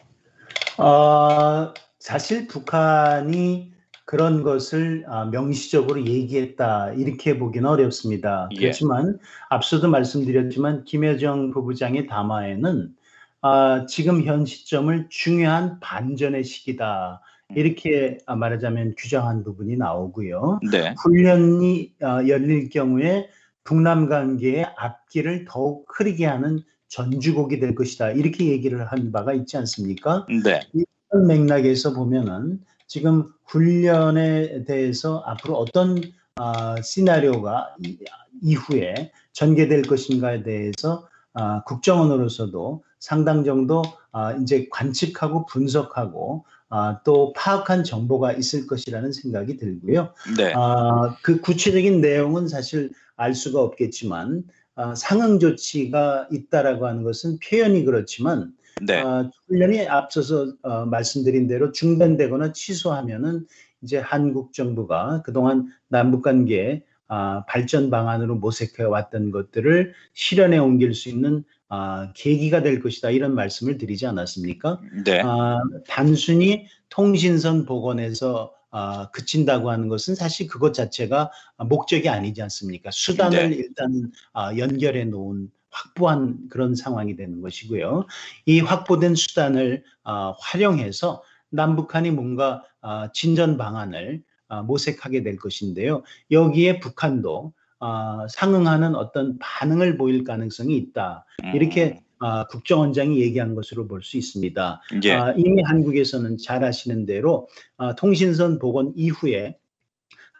어, 0.78 1.72
사실 1.98 2.46
북한이 2.46 3.72
그런 4.04 4.42
것을 4.42 5.04
아, 5.08 5.24
명시적으로 5.24 6.04
얘기했다 6.06 6.92
이렇게 6.92 7.38
보기는 7.38 7.68
어렵습니다. 7.68 8.48
예. 8.52 8.60
그렇지만 8.60 9.18
앞서도 9.48 9.88
말씀드렸지만 9.88 10.84
김여정 10.84 11.50
부부장의 11.52 12.06
담화에는 12.06 12.94
아, 13.40 13.86
지금 13.88 14.22
현 14.24 14.44
시점을 14.46 15.06
중요한 15.10 15.80
반전의 15.80 16.44
시기다 16.44 17.20
이렇게 17.54 18.18
아, 18.26 18.36
말하자면 18.36 18.94
규정한 18.98 19.42
부분이 19.44 19.76
나오고요. 19.76 20.60
네. 20.70 20.94
훈련이 21.02 21.94
아, 22.02 22.26
열릴 22.28 22.68
경우에 22.68 23.28
북남 23.68 24.08
관계의 24.08 24.66
앞길을 24.76 25.46
더욱 25.48 25.86
흐리게 25.88 26.26
하는 26.26 26.62
전주곡이 26.88 27.58
될 27.60 27.74
것이다 27.74 28.10
이렇게 28.10 28.46
얘기를 28.48 28.84
한 28.84 29.10
바가 29.10 29.32
있지 29.32 29.56
않습니까? 29.56 30.26
네. 30.44 30.60
이런 30.72 31.26
맥락에서 31.26 31.94
보면은 31.94 32.60
지금 32.86 33.26
훈련에 33.46 34.64
대해서 34.64 35.22
앞으로 35.26 35.54
어떤 35.54 36.00
아, 36.36 36.80
시나리오가 36.82 37.74
이- 37.84 37.98
이후에 38.42 39.12
전개될 39.32 39.82
것인가에 39.82 40.42
대해서 40.42 41.08
아, 41.32 41.62
국정원으로서도 41.64 42.84
상당 43.00 43.44
정도 43.44 43.82
아, 44.12 44.32
이제 44.34 44.68
관측하고 44.70 45.46
분석하고 45.46 46.44
아, 46.76 46.98
또 47.04 47.32
파악한 47.36 47.84
정보가 47.84 48.32
있을 48.32 48.66
것이라는 48.66 49.12
생각이 49.12 49.58
들고요. 49.58 50.12
네. 50.36 50.52
아, 50.56 51.16
그 51.22 51.40
구체적인 51.40 52.00
내용은 52.00 52.48
사실 52.48 52.90
알 53.14 53.32
수가 53.32 53.60
없겠지만 53.60 54.42
아, 54.74 54.92
상응 54.96 55.38
조치가 55.38 56.26
있다라고 56.32 56.88
하는 56.88 57.04
것은 57.04 57.38
표현이 57.38 57.84
그렇지만 57.84 58.54
네. 58.84 59.00
아, 59.00 59.30
훈련이 59.46 59.86
앞서서 59.86 60.52
어, 60.62 60.84
말씀드린 60.86 61.46
대로 61.46 61.70
중단되거나 61.70 62.50
취소하면은 62.50 63.46
이제 63.80 63.98
한국 63.98 64.52
정부가 64.52 65.22
그동안 65.24 65.68
남북 65.86 66.22
관계 66.22 66.82
아, 67.06 67.44
발전 67.46 67.88
방안으로 67.88 68.34
모색해 68.34 68.82
왔던 68.82 69.30
것들을 69.30 69.92
실현에 70.12 70.58
옮길 70.58 70.92
수 70.92 71.08
있는 71.08 71.44
아, 71.74 72.12
계기가 72.14 72.62
될 72.62 72.80
것이다 72.80 73.10
이런 73.10 73.34
말씀을 73.34 73.78
드리지 73.78 74.06
않았습니까? 74.06 74.80
네. 75.04 75.20
아, 75.24 75.58
단순히 75.88 76.66
통신선 76.88 77.66
복원에서 77.66 78.54
아, 78.70 79.10
그친다고 79.10 79.70
하는 79.70 79.88
것은 79.88 80.14
사실 80.14 80.46
그것 80.46 80.72
자체가 80.72 81.32
목적이 81.68 82.08
아니지 82.08 82.42
않습니까? 82.42 82.90
수단을 82.92 83.50
네. 83.50 83.56
일단 83.56 84.12
아, 84.32 84.56
연결해 84.56 85.04
놓은 85.04 85.50
확보한 85.70 86.48
그런 86.48 86.76
상황이 86.76 87.16
되는 87.16 87.40
것이고요. 87.40 88.06
이 88.46 88.60
확보된 88.60 89.16
수단을 89.16 89.82
아, 90.04 90.34
활용해서 90.38 91.24
남북한이 91.50 92.12
뭔가 92.12 92.62
아, 92.80 93.10
진전 93.12 93.56
방안을 93.56 94.22
아, 94.46 94.62
모색하게 94.62 95.24
될 95.24 95.36
것인데요. 95.36 96.04
여기에 96.30 96.78
북한도 96.78 97.52
아, 97.86 98.26
상응하는 98.30 98.94
어떤 98.94 99.38
반응을 99.38 99.98
보일 99.98 100.24
가능성이 100.24 100.74
있다. 100.78 101.26
이렇게 101.54 102.00
아, 102.18 102.46
국정원장이 102.46 103.20
얘기한 103.20 103.54
것으로 103.54 103.86
볼 103.86 104.02
수 104.02 104.16
있습니다. 104.16 104.80
음, 104.94 105.00
예. 105.04 105.12
아, 105.12 105.34
이미 105.36 105.60
한국에서는 105.62 106.38
잘 106.38 106.64
아시는 106.64 107.04
대로 107.04 107.46
아, 107.76 107.94
통신선 107.94 108.58
복원 108.58 108.94
이후에 108.96 109.58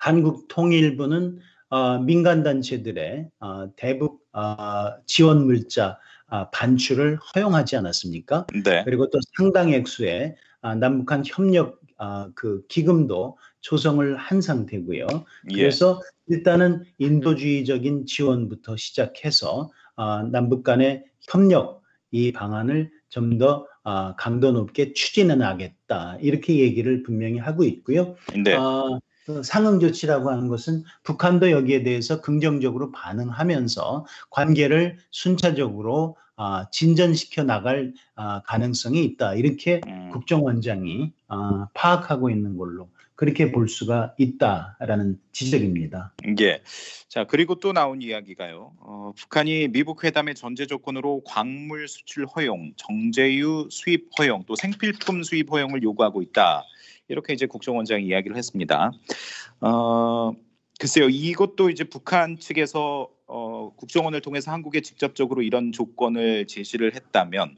한국 0.01 0.49
통일부는 0.49 1.39
아, 1.69 1.99
민간 1.99 2.43
단체들의 2.43 3.29
아, 3.41 3.69
대북 3.77 4.27
아, 4.33 4.97
지원 5.05 5.45
물자 5.45 5.99
아, 6.29 6.49
반출을 6.49 7.19
허용하지 7.35 7.77
않았습니까? 7.77 8.47
네. 8.65 8.85
그리고 8.85 9.11
또 9.11 9.19
상당 9.37 9.71
액수의 9.71 10.37
아, 10.63 10.75
남북한 10.75 11.23
협력 11.27 11.79
아, 11.99 12.31
그 12.35 12.65
기금도 12.69 13.37
조성을 13.65 14.17
한 14.17 14.43
상태고요. 14.43 15.07
예. 15.53 15.57
그래서 15.57 16.01
일단은 16.27 16.85
인도주의적인 16.99 18.05
지원부터 18.05 18.77
시작해서 18.77 19.71
아, 19.97 20.29
남북 20.31 20.65
간의 20.65 21.05
협력 21.23 21.83
이 22.11 22.31
방안을 22.31 22.91
좀더 23.09 23.67
아, 23.83 24.15
강도 24.19 24.53
높게 24.53 24.93
추진해 24.93 25.35
나겠다 25.37 26.19
이렇게 26.21 26.59
얘기를 26.59 27.03
분명히 27.03 27.39
하고 27.39 27.65
있고요. 27.65 28.17
네. 28.45 28.55
아, 28.55 28.99
그 29.25 29.43
상응 29.43 29.81
조치라고 29.81 30.31
하는 30.31 30.49
것은 30.49 30.85
북한도 31.03 31.51
여기에 31.51 31.85
대해서 31.85 32.21
긍정적으로 32.21 32.93
반응하면서 32.93 34.05
관계를 34.31 34.99
순차적으로 35.11 36.19
아, 36.37 36.67
진전시켜 36.71 37.45
나갈 37.45 37.95
아, 38.17 38.43
가능성이 38.45 39.05
있다 39.05 39.35
이렇게 39.35 39.81
음, 39.87 40.11
국정원장이 40.13 41.13
아, 41.29 41.69
파악하고 41.75 42.31
있는 42.31 42.57
걸로 42.57 42.89
그렇게 43.15 43.53
볼 43.53 43.69
수가 43.69 44.15
있다라는 44.19 45.21
지적입니다. 45.31 46.13
예. 46.41 46.63
자, 47.09 47.25
그리고 47.25 47.55
또 47.55 47.73
나온 47.73 48.03
이야기가요. 48.03 48.73
어, 48.81 49.13
북한이 49.17 49.69
미북 49.69 50.03
회담의 50.03 50.35
전제 50.35 50.67
조건으로 50.67 51.23
광물 51.25 51.87
수출 51.87 52.27
허용, 52.27 52.73
정제유 52.77 53.69
수입 53.71 54.09
허용, 54.19 54.43
또 54.47 54.57
생필품 54.57 55.23
수입 55.23 55.53
허용을 55.53 55.85
요구하고 55.85 56.23
있다. 56.23 56.65
이렇게 57.07 57.35
이제 57.35 57.47
국정원장이 57.47 58.05
이야기를 58.07 58.37
했습니다. 58.37 58.91
어, 59.61 60.33
글쎄요, 60.81 61.09
이것도 61.09 61.71
이제 61.71 61.85
북한 61.85 62.37
측에서 62.37 63.09
어, 63.27 63.73
국정원을 63.77 64.21
통해서 64.21 64.53
한국에 64.53 64.81
직접적으로 64.81 65.43
이런 65.43 65.73
조건을 65.73 66.47
제시를 66.47 66.95
했다면 66.95 67.57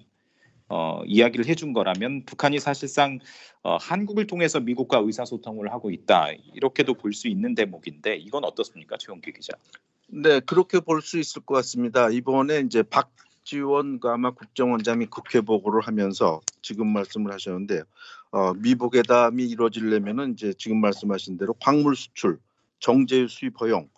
어, 0.69 1.03
이야기를 1.07 1.47
해준 1.47 1.73
거라면 1.73 2.25
북한이 2.25 2.59
사실상 2.59 3.19
어, 3.63 3.77
한국을 3.77 4.27
통해서 4.27 4.59
미국과 4.61 4.99
의사소통을 4.99 5.73
하고 5.73 5.91
있다 5.91 6.31
이렇게도 6.55 6.95
볼 6.95 7.13
수 7.13 7.29
있는 7.29 7.55
대목인데 7.55 8.17
이건 8.17 8.45
어떻습니까, 8.45 8.97
최용기 8.99 9.33
기자? 9.33 9.53
네, 10.09 10.41
그렇게 10.41 10.81
볼 10.81 11.03
수 11.03 11.19
있을 11.19 11.43
것 11.43 11.55
같습니다. 11.57 12.11
이번에 12.11 12.61
이제 12.61 12.83
박지원 12.83 14.01
그 14.01 14.09
아마 14.09 14.31
국정원장이 14.33 15.07
국회 15.07 15.41
보고를 15.41 15.83
하면서 15.83 16.41
지금 16.63 16.89
말씀을 16.89 17.33
하셨는데 17.33 17.83
어, 18.33 18.53
미북 18.55 18.97
회담이 18.97 19.45
이루어지려면은 19.45 20.33
이제 20.33 20.53
지금 20.59 20.81
말씀하신 20.81 21.39
대로 21.39 21.55
광물 21.55 21.95
수출, 21.97 22.39
정제유 22.81 23.29
수입 23.29 23.61
허용, 23.61 23.89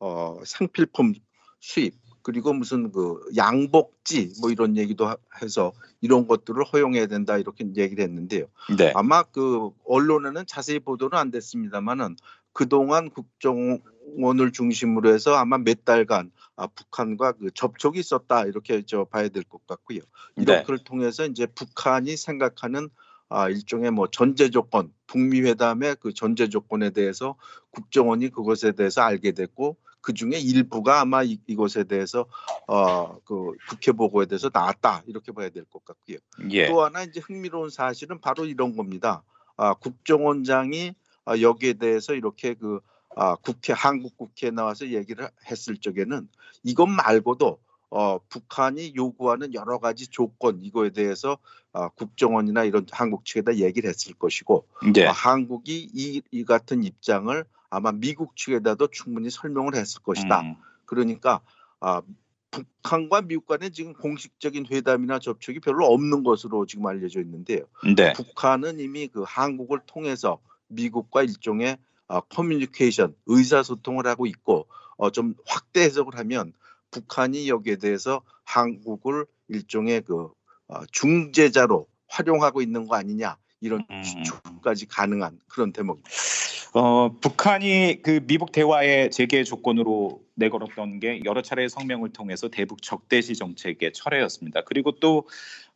어, 0.00 0.38
생필품 0.44 1.14
수입 1.60 1.94
그리고 2.22 2.52
무슨 2.52 2.90
그 2.90 3.20
양복지 3.36 4.32
뭐 4.40 4.50
이런 4.50 4.76
얘기도 4.76 5.06
하- 5.06 5.16
해서 5.40 5.72
이런 6.00 6.26
것들을 6.26 6.64
허용해야 6.64 7.06
된다 7.06 7.38
이렇게 7.38 7.64
얘기를 7.76 8.02
했는데요. 8.02 8.46
네, 8.76 8.92
아마 8.96 9.22
그 9.22 9.70
언론에는 9.84 10.44
자세히 10.46 10.80
보도는 10.80 11.16
안 11.16 11.30
됐습니다만은 11.30 12.16
그동안 12.52 13.10
국정원을 13.10 14.52
중심으로 14.52 15.12
해서 15.12 15.34
아마 15.34 15.58
몇 15.58 15.84
달간 15.84 16.32
아, 16.56 16.66
북한과 16.66 17.32
그 17.32 17.50
접촉이 17.52 17.98
있었다 17.98 18.44
이렇게 18.46 18.82
저 18.86 19.04
봐야 19.04 19.28
될 19.28 19.44
것 19.44 19.64
같고요. 19.66 20.00
이런 20.36 20.58
네. 20.58 20.62
걸 20.64 20.78
통해서 20.78 21.26
이제 21.26 21.46
북한이 21.46 22.16
생각하는 22.16 22.88
아, 23.28 23.48
일종의 23.48 23.90
뭐 23.90 24.08
전제 24.10 24.50
조건, 24.50 24.92
북미 25.06 25.40
회담의 25.42 25.96
그 26.00 26.12
전제 26.14 26.48
조건에 26.48 26.90
대해서 26.90 27.36
국정원이 27.70 28.30
그것에 28.30 28.72
대해서 28.72 29.02
알게 29.02 29.32
됐고 29.32 29.76
그 30.06 30.14
중에 30.14 30.38
일부가 30.38 31.00
아마 31.00 31.24
이, 31.24 31.36
이것에 31.48 31.82
대해서 31.82 32.26
어, 32.68 33.18
그 33.24 33.50
국회 33.68 33.90
보고에 33.90 34.26
대해서 34.26 34.48
나왔다 34.54 35.02
이렇게 35.08 35.32
봐야 35.32 35.48
될 35.48 35.64
것 35.64 35.84
같고요. 35.84 36.18
예, 36.52 36.68
또 36.68 36.84
하나 36.84 37.02
이제 37.02 37.18
흥미로운 37.18 37.70
사실은 37.70 38.20
바로 38.20 38.44
이런 38.44 38.76
겁니다. 38.76 39.24
아, 39.56 39.74
국정원장이 39.74 40.94
아, 41.24 41.40
여기에 41.40 41.72
대해서 41.72 42.14
이렇게 42.14 42.54
그 42.54 42.78
아, 43.16 43.34
국회 43.34 43.72
한국 43.72 44.16
국회에 44.16 44.52
나와서 44.52 44.86
얘기를 44.90 45.28
했을 45.50 45.76
적에는 45.76 46.28
이것 46.62 46.86
말고도 46.86 47.58
어, 47.90 48.18
북한이 48.28 48.92
요구하는 48.94 49.54
여러 49.54 49.78
가지 49.78 50.06
조건 50.06 50.60
이거에 50.62 50.90
대해서 50.90 51.36
아, 51.72 51.88
국정원이나 51.88 52.62
이런 52.62 52.86
한국 52.92 53.24
측에다 53.24 53.56
얘기를 53.56 53.90
했을 53.90 54.14
것이고 54.14 54.68
예, 54.96 55.06
어, 55.06 55.10
한국이 55.10 55.90
이, 55.92 56.22
이 56.30 56.44
같은 56.44 56.84
입장을 56.84 57.44
아마 57.70 57.92
미국 57.92 58.36
측에다도 58.36 58.88
충분히 58.88 59.30
설명을 59.30 59.74
했을 59.74 60.02
것이다. 60.02 60.40
음, 60.40 60.56
그러니까 60.84 61.40
아, 61.80 62.02
북한과 62.50 63.22
미국 63.22 63.46
간에 63.46 63.70
지금 63.70 63.92
공식적인 63.92 64.66
회담이나 64.70 65.18
접촉이 65.18 65.60
별로 65.60 65.86
없는 65.86 66.22
것으로 66.22 66.66
지금 66.66 66.86
알려져 66.86 67.20
있는데요. 67.20 67.64
네, 67.96 68.12
북한은 68.14 68.80
이미 68.80 69.08
그 69.08 69.24
한국을 69.26 69.80
통해서 69.86 70.40
미국과 70.68 71.22
일종의 71.22 71.78
어, 72.08 72.20
커뮤니케이션, 72.20 73.14
의사소통을 73.26 74.06
하고 74.06 74.26
있고 74.26 74.66
어, 74.96 75.10
좀 75.10 75.34
확대 75.46 75.82
해석을 75.82 76.16
하면 76.18 76.52
북한이 76.90 77.48
여기에 77.48 77.76
대해서 77.76 78.22
한국을 78.44 79.26
일종의 79.48 80.02
그 80.02 80.30
어, 80.68 80.86
중재자로 80.92 81.86
활용하고 82.08 82.62
있는 82.62 82.86
거 82.86 82.96
아니냐 82.96 83.36
이런 83.66 83.84
음. 83.90 84.02
추측까지 84.02 84.86
가능한 84.86 85.38
그런 85.48 85.72
대목입니다. 85.72 86.08
어, 86.74 87.10
북한이 87.20 88.00
그 88.02 88.20
미국 88.26 88.52
대화의 88.52 89.10
재개 89.10 89.44
조건으로 89.44 90.20
내걸었던 90.34 91.00
게 91.00 91.22
여러 91.24 91.40
차례의 91.40 91.68
성명을 91.70 92.12
통해서 92.12 92.48
대북 92.48 92.82
적대시 92.82 93.34
정책의 93.34 93.92
철회였습니다. 93.92 94.62
그리고 94.62 94.92
또 94.92 95.26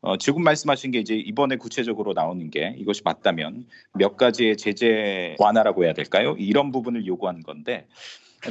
어, 0.02 0.16
지금 0.18 0.42
말씀하신 0.42 0.90
게 0.90 0.98
이제 0.98 1.14
이번에 1.14 1.56
구체적으로 1.56 2.12
나오는 2.12 2.50
게 2.50 2.74
이것이 2.78 3.02
맞다면 3.04 3.66
몇 3.94 4.16
가지의 4.16 4.56
제재 4.56 5.36
완화라고 5.38 5.84
해야 5.84 5.94
될까요? 5.94 6.36
이런 6.38 6.70
부분을 6.70 7.06
요구한 7.06 7.42
건데 7.42 7.86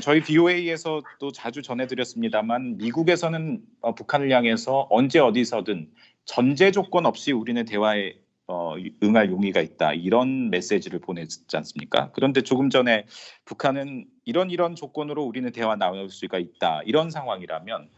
저희 0.02 0.22
BOA에서 0.22 1.02
또 1.20 1.32
자주 1.32 1.62
전해드렸습니다만 1.62 2.78
미국에서는 2.78 3.62
어, 3.82 3.96
북한을 3.96 4.32
향해서 4.32 4.88
언제 4.90 5.20
어디서든 5.20 5.90
전제 6.26 6.72
조건 6.72 7.06
없이 7.06 7.32
우리는 7.32 7.64
대화에 7.66 8.16
어, 8.52 8.74
응할 9.04 9.30
용의가 9.30 9.62
있다 9.62 9.94
이런 9.94 10.50
메시지를 10.50 11.00
보냈지 11.00 11.56
않습니까? 11.56 12.10
그런데 12.14 12.42
조금 12.42 12.72
전에 12.72 13.06
북한은 13.46 14.06
이런 14.26 14.50
이런 14.50 14.76
조건으로 14.76 15.24
우리는 15.24 15.52
대화 15.52 15.76
나올 15.76 16.10
수가 16.10 16.40
있다 16.40 16.82
이런 16.86 17.12
상황이라면 17.12 17.90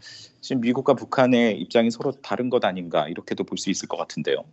지금 0.42 0.62
미국과 0.62 0.96
북한의 0.96 1.58
입장이 1.62 1.90
서로 1.90 2.12
다른 2.22 2.50
것 2.50 2.66
아닌가 2.66 3.08
이렇게도 3.08 3.46
볼 3.46 3.58
수 3.58 3.70
있을 3.70 3.88
것 3.88 3.96
같은데요. 3.96 4.44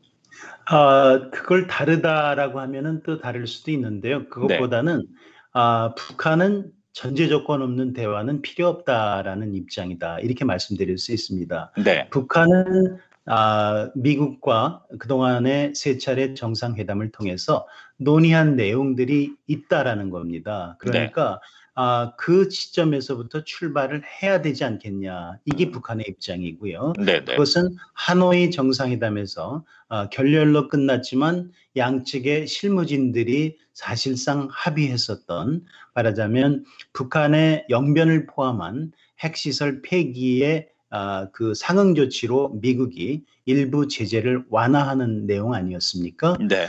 아, 0.67 1.31
그걸 1.33 1.67
다르다라고 1.67 2.61
하면은 2.61 3.03
또 3.03 3.19
다를 3.19 3.47
수도 3.49 3.71
있는데요. 3.73 4.29
그것보다는 4.29 5.05
아, 5.53 5.95
북한은 5.97 6.71
전제 6.93 7.27
조건 7.29 7.63
없는 7.63 7.93
대화는 7.93 8.43
필요 8.43 8.69
없다라는 8.69 9.55
입장이다. 9.55 10.21
이렇게 10.21 10.45
말씀드릴 10.45 10.99
수 10.99 11.13
있습니다. 11.13 11.73
네, 11.85 12.09
북한은 12.11 12.99
아, 13.29 13.91
미국과 13.95 14.85
그동안의 14.99 15.75
세 15.75 15.99
차례 15.99 16.35
정상회담을 16.35 17.11
통해서 17.11 17.67
논의한 17.99 18.57
내용들이 18.57 19.35
있다라는 19.47 20.11
겁니다. 20.11 20.77
그러니까 20.79 21.41
아, 21.81 22.13
그 22.17 22.51
시점에서부터 22.51 23.45
출발을 23.45 24.03
해야 24.21 24.43
되지 24.43 24.65
않겠냐. 24.65 25.39
이게 25.45 25.67
음. 25.67 25.71
북한의 25.71 26.07
입장이고요. 26.09 26.95
네, 26.99 27.25
네, 27.25 27.33
그것은 27.33 27.77
하노이 27.95 28.51
정상회담에서 28.51 29.65
아, 29.89 30.09
결렬로 30.09 30.67
끝났지만 30.67 31.53
양측의 31.77 32.49
실무진들이 32.49 33.59
사실상 33.75 34.49
합의했었던 34.51 35.65
말하자면 35.95 36.65
북한의 36.95 37.67
영변을 37.71 38.27
포함한 38.27 38.91
핵시설 39.21 39.81
폐기의 39.83 40.69
아, 40.91 41.29
그 41.33 41.55
상응 41.55 41.95
조치로 41.95 42.59
미국이 42.61 43.25
일부 43.45 43.89
제재를 43.89 44.45
완화하는 44.49 45.27
내용 45.27 45.55
아니었습니까? 45.55 46.39
네, 46.49 46.69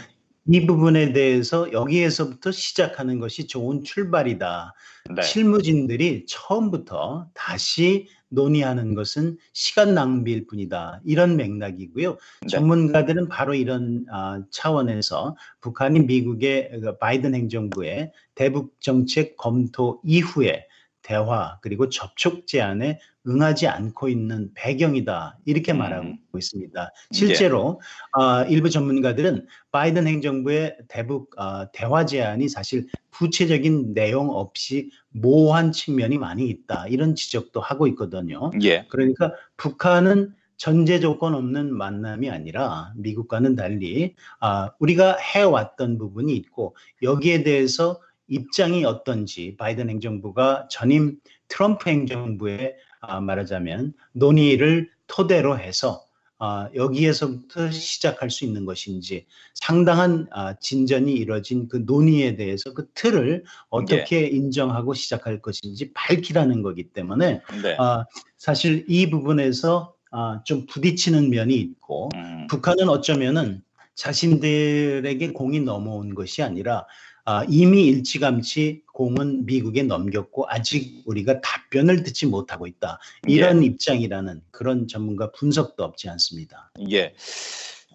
이 0.52 0.66
부분에 0.66 1.14
대해서 1.14 1.72
여기에서부터 1.72 2.52
시작하는 2.52 3.20
것이 3.20 3.48
좋은 3.48 3.84
출발이다. 3.84 4.74
네, 5.16 5.22
실무진들이 5.22 6.26
처음부터 6.28 7.30
다시 7.34 8.08
논의하는 8.30 8.94
것은 8.94 9.38
시간 9.54 9.94
낭비일 9.94 10.48
뿐이다. 10.48 11.02
이런 11.06 11.36
맥락이고요. 11.36 12.18
네. 12.42 12.48
전문가들은 12.48 13.28
바로 13.28 13.54
이런 13.54 14.06
아, 14.12 14.42
차원에서 14.52 15.36
북한이 15.62 16.02
미국의 16.02 16.80
그 16.82 16.98
바이든 16.98 17.36
행정부의 17.36 18.12
대북 18.36 18.80
정책 18.80 19.36
검토 19.36 20.00
이후에 20.04 20.66
대화 21.02 21.60
그리고 21.62 21.90
접촉 21.90 22.48
제안에 22.48 23.00
응하지 23.28 23.68
않고 23.68 24.10
있는 24.10 24.52
배경이다 24.54 25.38
이렇게 25.46 25.72
음. 25.74 25.78
말하고 25.78 26.18
있습니다. 26.36 26.92
실제로 27.12 27.82
아, 28.14 28.44
일부 28.44 28.70
전문가들은 28.70 29.48
바이든 29.72 30.08
행정부의 30.08 30.78
대북 30.88 31.32
아, 31.38 31.68
대화 31.74 32.06
제안이 32.06 32.50
사실 32.50 32.88
구체적인 33.12 33.94
내용 33.94 34.30
없이 34.30 34.92
모호한 35.10 35.72
측면이 35.72 36.18
많이 36.18 36.48
있다 36.48 36.88
이런 36.88 37.16
지적도 37.16 37.62
하고 37.62 37.88
있거든요. 37.88 38.52
예, 38.62 38.86
그러니까 38.90 39.34
북한은 39.58 40.34
전제 40.60 41.00
조건 41.00 41.36
없는 41.36 41.74
만남이 41.74 42.30
아니라 42.30 42.92
미국과는 42.98 43.56
달리 43.56 44.16
아, 44.40 44.72
우리가 44.80 45.18
해왔던 45.18 45.98
부분이 45.98 46.36
있고 46.36 46.76
여기에 47.02 47.44
대해서 47.44 48.02
입장이 48.30 48.86
어떤지 48.86 49.56
바이든 49.58 49.90
행정부가 49.90 50.68
전임 50.70 51.18
트럼프 51.48 51.90
행정부의 51.90 52.76
아, 53.02 53.20
말하자면 53.20 53.94
논의를 54.14 54.90
토대로 55.08 55.58
해서 55.58 56.04
아, 56.42 56.70
여기에서부터 56.74 57.70
시작할 57.70 58.30
수 58.30 58.46
있는 58.46 58.64
것인지 58.64 59.26
상당한 59.54 60.28
아, 60.32 60.56
진전이 60.58 61.14
이뤄진 61.14 61.68
그 61.68 61.84
논의에 61.86 62.38
대해서 62.38 62.74
그 62.74 62.88
틀을 62.94 63.44
어떻게 63.70 64.26
인정하고 64.28 64.94
시작할 64.94 65.42
것인지 65.42 65.92
밝히라는 65.94 66.62
거기 66.62 66.84
때문에 66.84 67.42
네, 67.62 67.76
아, 67.78 68.06
사실 68.38 68.86
이 68.88 69.10
부분에서 69.10 69.94
아, 70.12 70.42
좀 70.46 70.66
부딪히는 70.66 71.30
면이 71.30 71.56
있고 71.56 72.10
음, 72.16 72.48
북한은 72.48 72.88
어쩌면은 72.88 73.62
자신들에게 73.96 75.34
공이 75.34 75.60
넘어온 75.60 76.16
것이 76.16 76.42
아니라 76.42 76.86
아, 77.32 77.46
이미 77.48 77.86
일찌감치 77.86 78.86
공은 78.92 79.46
미국에 79.46 79.84
넘겼고 79.84 80.46
아직 80.50 81.04
우리가 81.06 81.42
답변을 81.42 82.02
듣지 82.02 82.26
못하고 82.26 82.66
있다. 82.66 83.00
이런 83.28 83.62
입장이라는 83.62 84.42
그런 84.50 84.88
전문가 84.88 85.32
분석도 85.34 85.84
없지 85.84 86.10
않습니다. 86.10 86.72
예. 86.90 87.14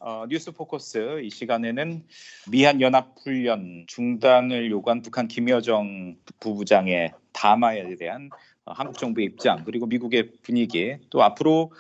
어, 0.00 0.24
뉴스 0.28 0.52
포커스 0.52 1.22
이 1.24 1.30
시간에는 1.30 2.04
미한 2.48 2.80
연합 2.80 3.16
훈련 3.24 3.86
중단을 3.88 4.70
요구한 4.70 5.02
북한 5.02 5.26
김여정 5.26 6.14
부부장의 6.38 7.14
담화에 7.32 7.96
대한 7.96 8.30
어, 8.32 8.36
한국 8.66 8.98
정부의 8.98 9.26
입장 9.26 9.64
그리고 9.64 9.86
미국의 9.86 10.32
분위기 10.42 10.96
또 11.10 11.22
앞으로 11.22 11.72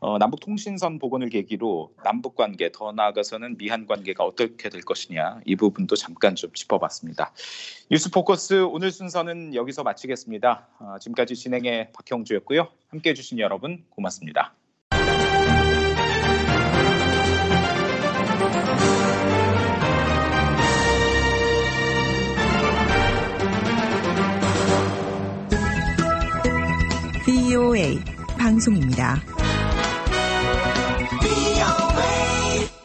어, 0.00 0.18
남북 0.18 0.40
통신선 0.40 0.98
복원을 0.98 1.28
계기로 1.28 1.94
남북 2.02 2.34
관계 2.34 2.72
더 2.72 2.90
나아가서는 2.90 3.56
미한 3.56 3.86
관계가 3.86 4.24
어떻게 4.24 4.68
될 4.68 4.80
것이냐 4.80 5.40
이 5.44 5.54
부분도 5.54 5.94
잠깐 5.94 6.34
좀 6.34 6.52
짚어봤습니다. 6.52 7.32
뉴스 7.88 8.10
포커스 8.10 8.64
오늘 8.64 8.90
순서는 8.90 9.54
여기서 9.54 9.84
마치겠습니다. 9.84 10.68
어, 10.80 10.96
지금까지 11.00 11.36
진행의 11.36 11.92
박형주였고요. 11.92 12.66
함께해 12.88 13.14
주신 13.14 13.38
여러분 13.38 13.84
고맙습니다. 13.90 14.54
VOA 27.52 27.98
방송입니다. 28.38 29.41